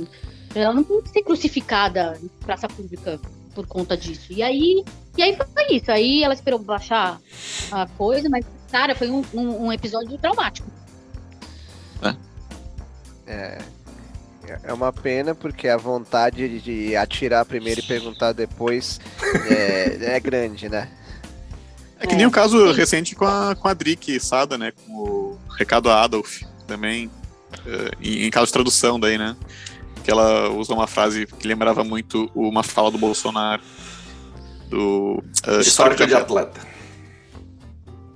[0.52, 3.20] ela não pode ser crucificada em praça pública
[3.54, 4.32] por conta disso.
[4.32, 4.84] E aí,
[5.16, 5.90] e aí foi isso.
[5.90, 7.20] Aí ela esperou baixar
[7.70, 10.70] a coisa, mas, cara, foi um, um, um episódio traumático.
[13.26, 13.58] É,
[14.62, 19.00] é uma pena porque a vontade de atirar primeiro e perguntar depois
[19.50, 20.88] é, é grande, né?
[21.98, 22.78] É que nem o caso sim.
[22.78, 24.70] recente com a, com a Drick Sada, né?
[24.70, 27.10] Com o Recado a Adolf, também.
[27.66, 29.34] eh, em, em caso de tradução daí, né?
[30.04, 33.62] Que ela usou uma frase que lembrava muito uma fala do Bolsonaro.
[34.68, 35.22] Do
[35.60, 36.60] Histórica de atleta.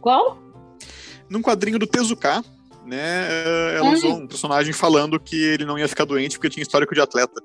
[0.01, 0.39] Qual?
[1.29, 2.43] Num quadrinho do Tezuka,
[2.85, 2.99] né?
[3.29, 3.93] eh, Ela Hum.
[3.93, 7.41] usou um personagem falando que ele não ia ficar doente porque tinha histórico de atleta.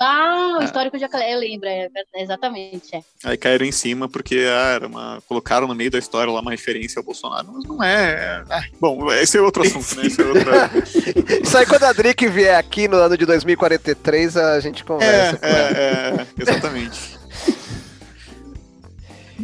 [0.00, 0.64] Ah, o É.
[0.64, 2.96] histórico de Acalé, eu lembro, é, é, exatamente.
[2.96, 3.00] É.
[3.22, 6.50] Aí caíram em cima porque ah, era uma, colocaram no meio da história lá uma
[6.50, 7.52] referência ao Bolsonaro.
[7.52, 8.12] Mas não é.
[8.12, 10.06] é- ah, bom, esse é outro assunto, né?
[10.08, 10.70] Esse é outra.
[11.42, 15.36] Isso aí quando a Drick vier aqui no ano de 2043, a gente É, conversa
[15.38, 15.58] com ela.
[15.58, 17.18] é, é, exatamente.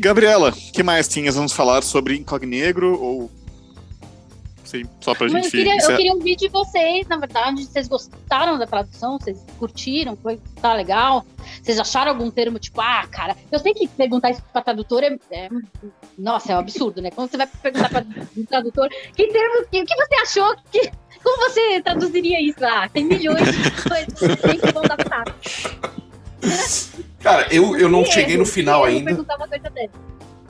[0.01, 1.35] Gabriela, que mais tinhas?
[1.37, 3.31] Vamos falar sobre Incognegro ou.
[4.65, 5.45] Sei, só pra Mas gente.
[5.47, 5.97] eu, queria, eu encerrar?
[5.97, 7.65] queria ouvir de vocês, na verdade.
[7.65, 9.19] Vocês gostaram da tradução?
[9.19, 10.17] Vocês curtiram?
[10.17, 11.27] Foi tá legal?
[11.61, 15.19] Vocês acharam algum termo tipo, ah, cara, eu sei que perguntar isso pra tradutor é.
[15.33, 15.49] é-
[16.17, 17.11] nossa, é um absurdo, né?
[17.11, 18.05] Quando você vai perguntar pra
[18.37, 20.91] um tradutor, que termo, que- o que você achou que.
[21.23, 22.65] Como você traduziria isso?
[22.65, 25.25] Ah, tem milhões de coisas tem que vão adaptar.
[27.21, 29.11] Cara, eu, eu não cheguei no final ainda.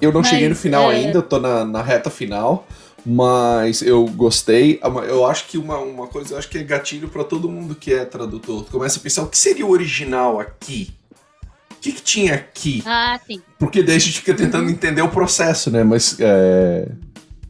[0.00, 0.96] Eu não cheguei no final é.
[0.96, 2.66] ainda, eu tô na, na reta final.
[3.04, 4.78] Mas eu gostei.
[5.08, 7.92] Eu acho que uma, uma coisa, eu acho que é gatilho pra todo mundo que
[7.94, 8.64] é tradutor.
[8.64, 10.92] Tu começa a pensar o que seria o original aqui?
[11.72, 12.82] O que, que tinha aqui?
[12.86, 13.40] Ah, sim.
[13.58, 14.70] Porque daí a gente fica tentando Uhum.
[14.70, 15.82] entender o processo, né?
[15.82, 16.16] Mas.
[16.20, 16.88] é,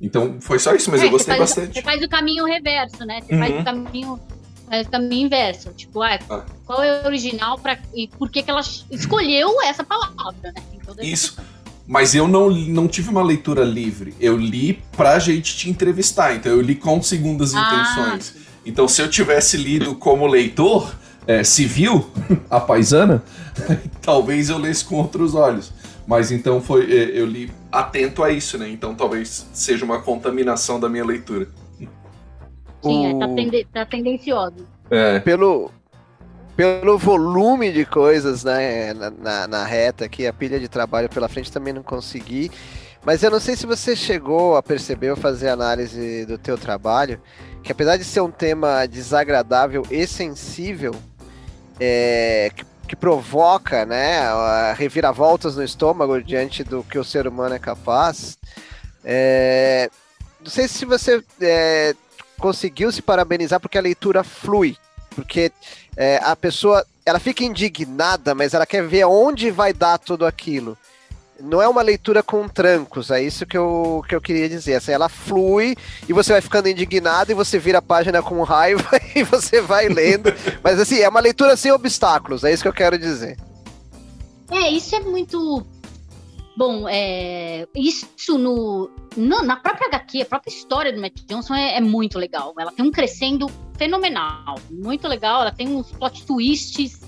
[0.01, 1.75] Então foi só isso, mas É, eu gostei você faz, bastante.
[1.75, 3.21] Você faz o caminho reverso, né?
[3.21, 3.41] Você Uhum.
[3.41, 4.21] faz o caminho,
[4.71, 5.71] faz o caminho inverso.
[5.77, 6.45] Tipo, ah, Ah.
[6.65, 10.63] qual é o original pra, e por que, que ela escolheu essa palavra, né?
[11.03, 11.37] Isso.
[11.87, 14.15] Mas eu não, não tive uma leitura livre.
[14.21, 16.35] Eu li pra gente te entrevistar.
[16.37, 17.61] Então eu li com segundas Ah.
[17.61, 18.35] intenções.
[18.65, 20.95] Então se eu tivesse lido como leitor
[21.27, 22.09] é, civil,
[22.49, 23.23] a paisana,
[24.03, 25.73] talvez eu lesse com outros olhos.
[26.07, 26.91] Mas então foi.
[26.93, 28.69] é, Eu li atento a isso, né?
[28.69, 31.49] Então talvez seja uma contaminação da minha leitura.
[32.83, 34.67] Sim, é, tá, O- tende, tá tendencioso.
[34.91, 35.21] É.
[35.21, 35.71] pelo,
[36.57, 41.29] pelo volume de coisas né, na, na, na reta aqui, a pilha de trabalho pela
[41.29, 42.51] frente também não consegui.
[43.05, 47.21] Mas eu não sei se você chegou a perceber ou fazer análise do teu trabalho,
[47.63, 50.95] que apesar de ser um tema desagradável e sensível,
[51.79, 54.21] é, que, que provoca né,
[54.75, 58.37] reviravoltas no estômago diante do que o ser humano é capaz,
[59.03, 59.89] é,
[60.39, 61.95] não sei se você é,
[62.41, 64.77] conseguiu se parabenizar porque a leitura flui.
[65.15, 65.53] Porque
[65.97, 70.77] é, a pessoa ela fica indignada, mas ela quer ver onde vai dar tudo aquilo.
[71.41, 74.75] Não é uma leitura com trancos, é isso que eu, que eu queria dizer.
[74.75, 75.75] Assim, ela flui
[76.09, 79.89] e você vai ficando indignado e você vira a página com raiva e você vai
[79.89, 80.33] lendo.
[80.63, 83.39] Mas assim, é uma leitura sem obstáculos, é isso que eu quero dizer.
[84.51, 85.65] É, isso é muito.
[86.61, 91.79] Bom, é, isso no, no- na própria HQ, a própria história do Matt Johnson é,
[91.79, 92.53] é muito legal.
[92.59, 95.41] Ela tem um crescendo fenomenal, muito legal.
[95.41, 97.01] Ela tem uns plot twists.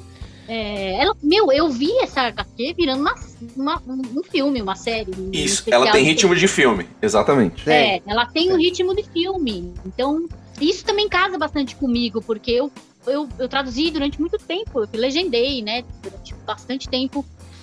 [0.48, 3.14] é, ela, meu, eu vi essa HQ virando uma,
[3.54, 5.10] uma- um um filme, uma série.
[5.18, 7.68] um Isso, especial ela tem ritmo de filme, exatamente.
[7.68, 9.74] É, ela tem um ritmo de filme.
[9.84, 10.26] Então,
[10.58, 12.72] isso também casa bastante comigo, porque eu,
[13.06, 15.84] eu, eu traduzi durante muito tempo, eu legendei, né?
[16.02, 17.22] Durante bastante tempo,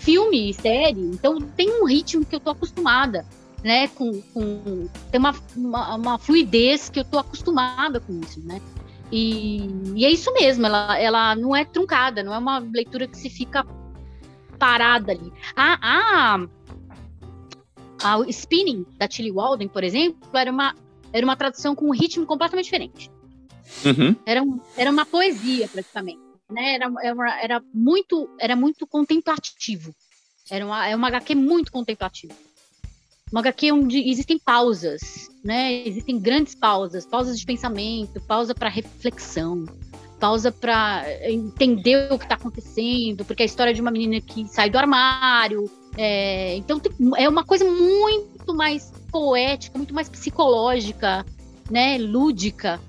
[0.10, 1.02] filme e série.
[1.02, 3.24] Então, tem um ritmo que eu tô acostumada,
[3.64, 3.88] né?
[3.90, 8.60] Com, com tem uma, uma, uma fluidez que eu tô acostumada com isso, né?
[9.12, 13.18] E, e é isso mesmo, ela, ela não é truncada, não é uma leitura que
[13.18, 13.66] se fica
[14.58, 15.32] parada ali.
[15.56, 16.48] A, a,
[18.04, 20.76] a Spinning, da Tilly Walden, por exemplo, era uma,
[21.12, 23.12] era uma tradução com um ritmo completamente diferente.
[23.86, 24.16] Uhum.
[24.26, 26.29] Era, um, era uma poesia, praticamente.
[26.50, 26.76] Né?
[26.76, 29.94] Era, era, era, muito, era muito contemplativo.
[30.50, 32.34] Era uma, é uma HQ muito contemplativa.
[33.32, 35.88] Uma HQ onde existem pausas, né?
[35.88, 39.66] Existem grandes pausas, pausas de pensamento, pausa para reflexão,
[40.20, 44.48] pausa para entender o que está acontecendo, porque é a história de uma menina que
[44.48, 51.26] sai do armário, É, então tem, é uma coisa muito mais poética, muito mais psicológica,
[51.70, 51.98] né?
[51.98, 52.80] Lúdica.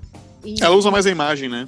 [0.43, 1.67] E, Ela usa mais a imagem, né?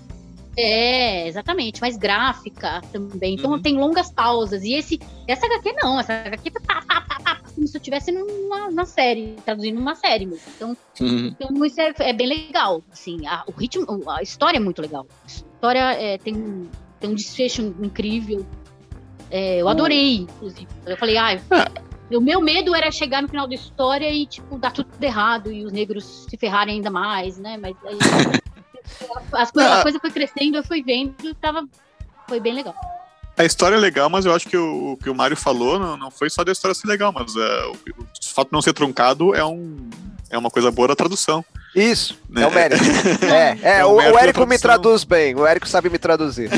[0.55, 3.35] É, exatamente, mais gráfica também.
[3.35, 3.61] Então uhum.
[3.61, 4.63] tem longas pausas.
[4.63, 7.79] E esse, essa HQ não, essa HQ tá, tá, tá, tá, tá como se eu
[7.79, 10.45] estivesse numa, numa série, traduzindo uma série mesmo.
[10.55, 11.27] Então, uhum.
[11.27, 12.83] então isso é, é, bem legal.
[12.91, 15.07] Assim, a, o ritmo, a história é muito legal.
[15.23, 18.45] A história é, tem, tem um desfecho incrível.
[19.31, 20.67] É, eu adorei, inclusive.
[20.85, 21.39] Eu falei, ah,
[22.11, 25.65] o meu medo era chegar no final da história e, tipo, dar tudo errado e
[25.65, 27.57] os negros se ferrarem ainda mais, né?
[27.57, 27.97] Mas aí.
[29.31, 29.83] As coisas, a ah.
[29.83, 31.67] coisa foi crescendo, eu fui vendo, tava,
[32.27, 32.75] foi bem legal.
[33.35, 35.97] A história é legal, mas eu acho que o, o que o Mário falou não,
[35.97, 38.73] não foi só da história ser legal, mas é, o, o, fato de não ser
[38.73, 39.89] truncado é, um,
[40.29, 41.43] é uma coisa boa da tradução.
[41.75, 42.43] Isso, né?
[42.43, 42.83] é o mérito.
[43.25, 46.51] é, é, é o, o Érico me traduz bem, o Érico sabe me traduzir.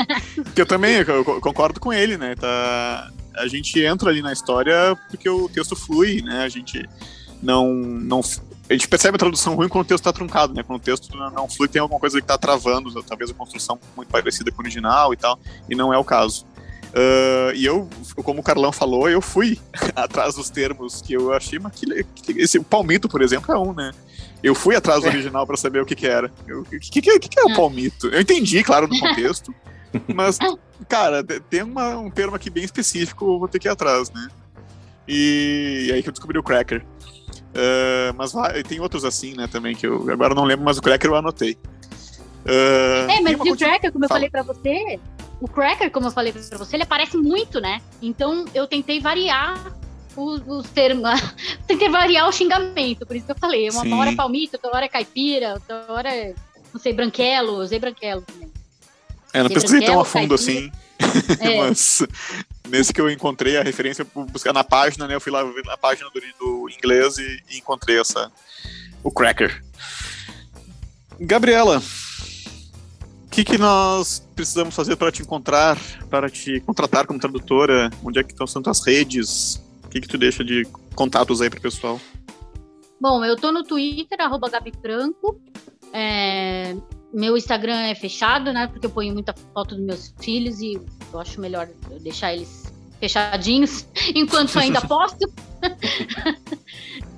[0.54, 2.34] que eu também eu concordo com ele, né?
[2.34, 6.42] Tá, a gente entra ali na história porque o texto flui, né?
[6.42, 6.88] A gente
[7.42, 8.22] não, não
[8.68, 10.62] a gente percebe a tradução ruim quando o texto está truncado, né?
[10.62, 14.08] Quando o texto não flui, tem alguma coisa que está travando, talvez a construção muito
[14.08, 15.38] parecida com o original e tal,
[15.68, 16.46] e não é o caso.
[16.94, 17.88] Uh, e eu,
[18.22, 19.58] como o Carlão falou, eu fui
[19.94, 23.58] atrás dos termos que eu achei, mas que, que, esse, o palmito, por exemplo, é
[23.58, 23.92] um, né?
[24.42, 25.10] Eu fui atrás do é.
[25.10, 26.30] original para saber o que, que era.
[26.48, 27.54] O que, que, que, que é o é.
[27.56, 28.06] palmito?
[28.06, 29.52] Eu entendi, claro, no contexto,
[30.14, 30.38] mas,
[30.88, 34.28] cara, tem uma, um termo aqui bem específico, vou ter que ir atrás, né?
[35.06, 36.84] E, e aí que eu descobri o cracker.
[37.54, 40.82] Uh, mas vai, tem outros assim, né, também, que eu agora não lembro, mas o
[40.82, 41.56] Cracker eu anotei.
[42.44, 44.98] Uh, é, mas o Cracker, como eu falei pra você,
[45.40, 47.80] o Cracker, como eu falei pra você, ele aparece muito, né?
[48.02, 49.72] Então eu tentei variar
[50.16, 51.08] os, os termos,
[51.66, 53.70] tentei variar o xingamento, por isso que eu falei.
[53.70, 56.34] Uma, uma hora é palmito, outra hora é caipira, outra hora é,
[56.72, 58.50] não sei, branquelo, usei branquelo também.
[59.32, 60.60] É, não pesquisei tão a fundo caipira.
[60.60, 60.72] assim.
[61.40, 61.58] É.
[61.62, 62.02] mas
[62.68, 65.14] nesse que eu encontrei a referência, buscar na página, né?
[65.14, 68.30] Eu fui lá na página do, do inglês e, e, encontrei essa,
[69.02, 69.62] o Cracker.
[71.20, 71.82] Gabriela,
[73.26, 75.78] o que, que nós precisamos fazer para te encontrar,
[76.10, 77.90] para te contratar como tradutora?
[78.02, 79.62] Onde é que estão as redes?
[79.84, 82.00] O que, que tu deixa de contatos aí para o pessoal?
[83.00, 85.40] Bom, eu tô no Twitter, arroba Gabi Franco.
[85.92, 86.74] É,
[87.14, 88.66] meu Instagram é fechado, né?
[88.66, 90.80] Porque eu ponho muita foto dos meus filhos e
[91.12, 91.68] eu acho melhor
[92.00, 95.16] deixar eles fechadinhos enquanto ainda posso.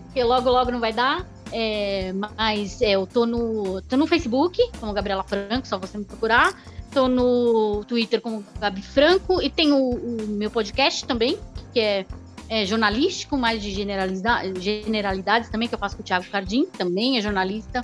[0.04, 1.26] Porque logo, logo não vai dar.
[1.50, 6.04] É, mas é, eu tô no, tô no Facebook, como Gabriela Franco, só você me
[6.04, 6.52] procurar.
[6.92, 11.38] Tô no Twitter como Gabi Franco e tem o, o meu podcast também,
[11.72, 12.06] que é,
[12.48, 17.18] é jornalístico, mais de generalidade, generalidades também, que eu faço com o Thiago Cardim, também
[17.18, 17.82] é jornalista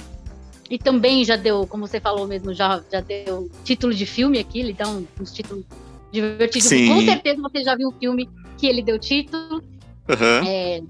[0.73, 4.59] e também já deu, como você falou mesmo, já, já deu título de filme aqui,
[4.59, 5.67] ele dá um, uns títulos
[6.11, 6.67] divertidos.
[6.67, 6.89] Sim.
[6.89, 9.63] Com certeza você já viu o filme que ele deu título.
[10.09, 10.49] Uhum.
[10.49, 10.83] É,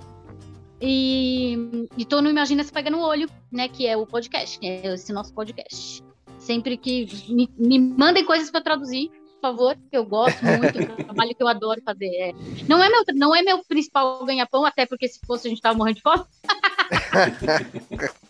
[0.80, 3.66] e, e tô no Imagina Se Pega no Olho, né?
[3.66, 6.00] Que é o podcast, é esse nosso podcast.
[6.38, 9.10] Sempre que me, me mandem coisas para traduzir,
[9.40, 12.06] por favor, que eu gosto muito, é um trabalho que eu adoro fazer.
[12.06, 12.32] É.
[12.68, 15.76] Não, é meu, não é meu principal ganha-pão, até porque se fosse a gente tava
[15.76, 16.22] morrendo de fome.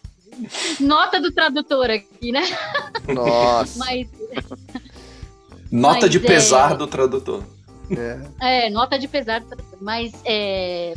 [0.80, 2.42] Nota do tradutor aqui, né?
[3.12, 3.78] Nossa.
[3.78, 4.08] Mas,
[5.70, 6.76] nota mas, de pesar é...
[6.76, 7.42] do tradutor.
[8.40, 8.66] É.
[8.66, 8.70] é.
[8.70, 9.78] nota de pesar do tradutor.
[9.80, 10.94] Mas é,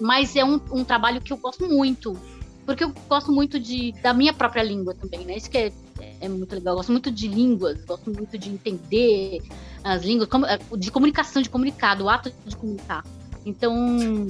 [0.00, 2.16] mas é um, um trabalho que eu gosto muito.
[2.64, 5.36] Porque eu gosto muito de, da minha própria língua também, né?
[5.36, 5.72] Isso que é,
[6.20, 6.74] é muito legal.
[6.74, 9.42] Eu gosto muito de línguas, gosto muito de entender
[9.82, 10.28] as línguas,
[10.76, 13.04] de comunicação, de comunicar, do ato de comunicar.
[13.46, 14.28] Então,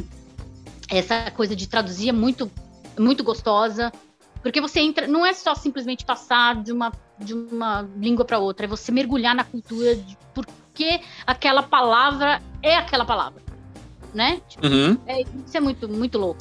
[0.89, 2.51] essa coisa de traduzir é muito,
[2.99, 3.93] muito gostosa.
[4.43, 8.67] Porque você entra, não é só simplesmente passar de uma, de uma língua para outra,
[8.67, 13.43] é você mergulhar na cultura de por que aquela palavra é aquela palavra,
[14.15, 14.41] né?
[14.49, 14.97] Tipo, uhum.
[15.07, 16.41] é, isso é muito, muito louco.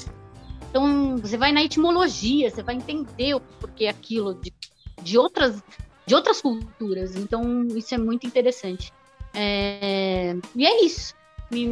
[0.69, 4.53] Então, você vai na etimologia, você vai entender o porquê aquilo de,
[5.01, 5.63] de, outras,
[6.05, 7.15] de outras culturas.
[7.15, 8.93] Então, isso é muito interessante.
[9.33, 11.15] É, e é isso.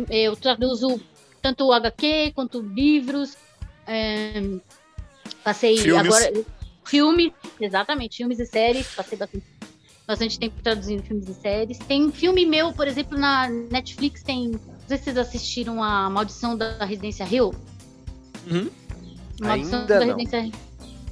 [0.10, 0.99] Eu traduzo
[1.41, 3.38] tanto o HQ quanto livros.
[3.85, 4.41] É,
[5.43, 6.06] Passei filmes.
[6.06, 6.45] agora.
[6.85, 8.88] Filmes, exatamente, filmes e séries.
[8.95, 9.45] Passei bastante,
[10.07, 11.77] bastante tempo traduzindo filmes e séries.
[11.80, 14.49] Tem filme meu, por exemplo, na Netflix tem.
[14.49, 17.53] Não sei se vocês assistiram a Maldição da Residência Hill.
[18.49, 18.69] Uhum.
[19.41, 20.15] Maldição Ainda da não.
[20.15, 20.52] Residência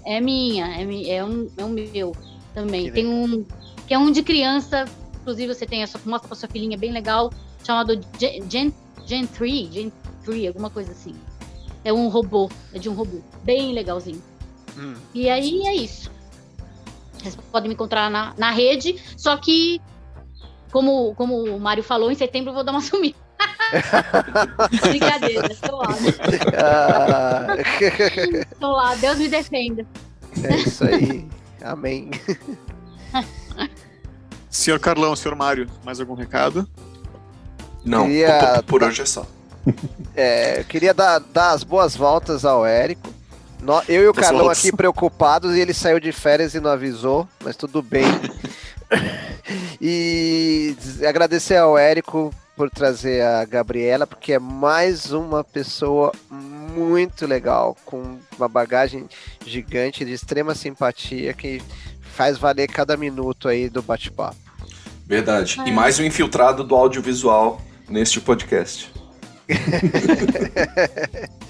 [0.06, 2.16] É minha, é, é, um, é um meu
[2.54, 2.86] também.
[2.86, 3.46] Que tem um.
[3.88, 4.86] Que é um de criança.
[5.22, 6.00] Inclusive, você tem essa.
[6.06, 7.32] Mostra pra sua filhinha bem legal.
[7.66, 8.74] Chamado Gen,
[9.06, 9.92] Gen 3, Gen
[10.24, 11.16] 3, alguma coisa assim.
[11.84, 13.20] É um robô, é de um robô.
[13.44, 14.22] Bem legalzinho.
[14.78, 14.96] Hum.
[15.14, 16.10] E aí é isso.
[17.18, 19.82] Vocês podem me encontrar na, na rede, só que,
[20.72, 23.18] como, como o Mário falou, em setembro eu vou dar uma sumida.
[24.82, 25.88] Brincadeira, tô lá.
[26.58, 27.48] Ah,
[28.60, 29.86] Tô lá, Deus me defenda.
[30.44, 31.28] é isso aí.
[31.62, 32.10] Amém.
[34.50, 36.68] Senhor Carlão, senhor Mário, mais algum recado?
[37.84, 39.26] Não, Queria- por, por hoje é só.
[40.16, 43.10] É, eu queria dar, dar as boas voltas ao Érico.
[43.62, 47.28] No- eu e o Carlão aqui preocupados e ele saiu de férias e não avisou,
[47.44, 48.04] mas tudo bem.
[49.80, 50.76] e
[51.08, 58.18] agradecer ao Érico por trazer a Gabriela, porque é mais uma pessoa muito legal, com
[58.38, 59.08] uma bagagem
[59.46, 61.62] gigante, de extrema simpatia, que
[62.02, 64.38] faz valer cada minuto aí do bate-papo.
[65.06, 65.60] Verdade.
[65.66, 67.60] E mais um infiltrado do audiovisual
[67.90, 68.93] neste podcast.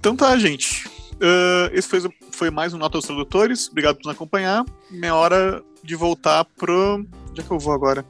[0.00, 0.88] Então tá, gente.
[1.20, 2.00] Ah, esse foi,
[2.32, 3.68] foi mais um Nota aos Tradutores.
[3.68, 4.64] Obrigado por nos acompanhar.
[4.90, 7.06] Minha hora de voltar pro.
[7.28, 8.04] Onde é que eu vou agora?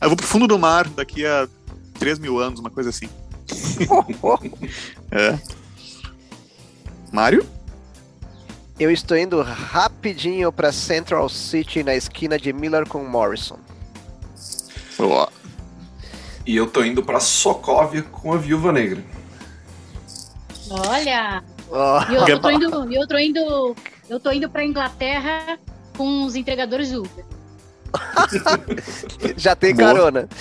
[0.00, 1.46] Ah, eu vou pro fundo do mar daqui a
[1.98, 3.08] 3 mil anos, uma coisa assim.
[5.10, 5.38] É.
[7.10, 7.46] Mário?
[8.78, 13.58] Eu estou indo rapidinho para Central City, na esquina de Miller com Morrison.
[14.98, 15.28] Ó.
[16.48, 19.04] E eu tô indo pra Sokovia com a Viúva Negra.
[20.70, 21.44] Olha!
[21.70, 23.76] Ó, E eu, eu tô indo, eu tô indo,
[24.08, 25.58] eu tô indo pra Inglaterra
[25.94, 27.24] com os entregadores do Uber.
[29.36, 29.88] já tem Boa.
[29.92, 30.26] carona.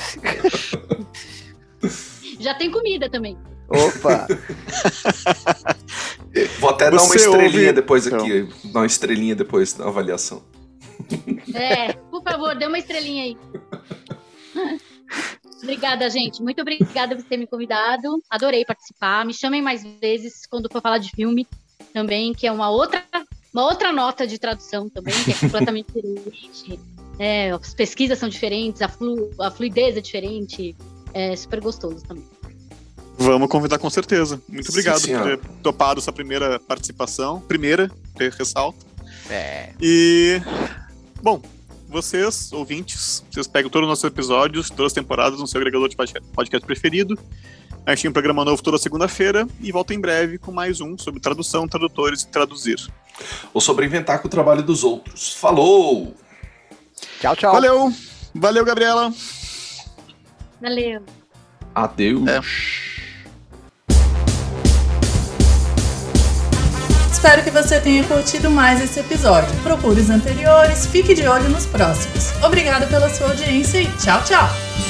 [2.40, 3.36] Já tem comida também.
[3.68, 4.28] Opa!
[6.60, 8.48] Vou até dar uma Você estrelinha ouve- depois aqui.
[8.66, 10.44] Dar uma estrelinha depois da avaliação.
[11.54, 13.38] É, por favor, dê uma estrelinha aí.
[15.62, 16.42] Obrigada, gente.
[16.42, 18.22] Muito obrigada por ter me convidado.
[18.30, 19.26] Adorei participar.
[19.26, 21.48] Me chamem mais vezes quando for falar de filme
[21.94, 23.04] também, que é uma outra,
[23.54, 26.80] uma outra nota de tradução também, que é completamente diferente.
[27.20, 30.76] É, as pesquisas são diferentes, a, flu, a fluidez é diferente.
[31.14, 32.24] É super gostoso também.
[33.18, 34.40] Vamos convidar com certeza.
[34.48, 35.38] Muito Sim, obrigado por senhora.
[35.38, 37.42] ter topado essa primeira participação.
[37.42, 37.90] Primeira,
[38.38, 38.86] ressalto.
[39.30, 39.74] É.
[39.82, 40.40] E.
[41.22, 41.42] Bom,
[41.88, 45.96] vocês, ouvintes, vocês pegam todos os nossos episódios, todas as temporadas no seu agregador de
[45.96, 47.18] podcast preferido.
[47.86, 50.98] A gente tem um programa novo toda segunda-feira e volta em breve com mais um
[50.98, 52.76] sobre tradução, tradutores e traduzir.
[53.54, 55.34] Ou sobre inventar com o trabalho dos outros.
[55.34, 56.14] Falou!
[57.22, 57.54] Tchau, tchau.
[57.54, 57.94] Valeu!
[58.36, 59.14] Valeu, Gabriela!
[60.62, 61.04] Valeu.
[61.74, 62.28] Adeus.
[62.28, 62.97] É.
[67.12, 69.54] Espero que você tenha curtido mais esse episódio.
[69.64, 72.32] Procure os anteriores, fique de olho nos próximos.
[72.44, 74.87] Obrigado pela sua audiência e tchau, tchau!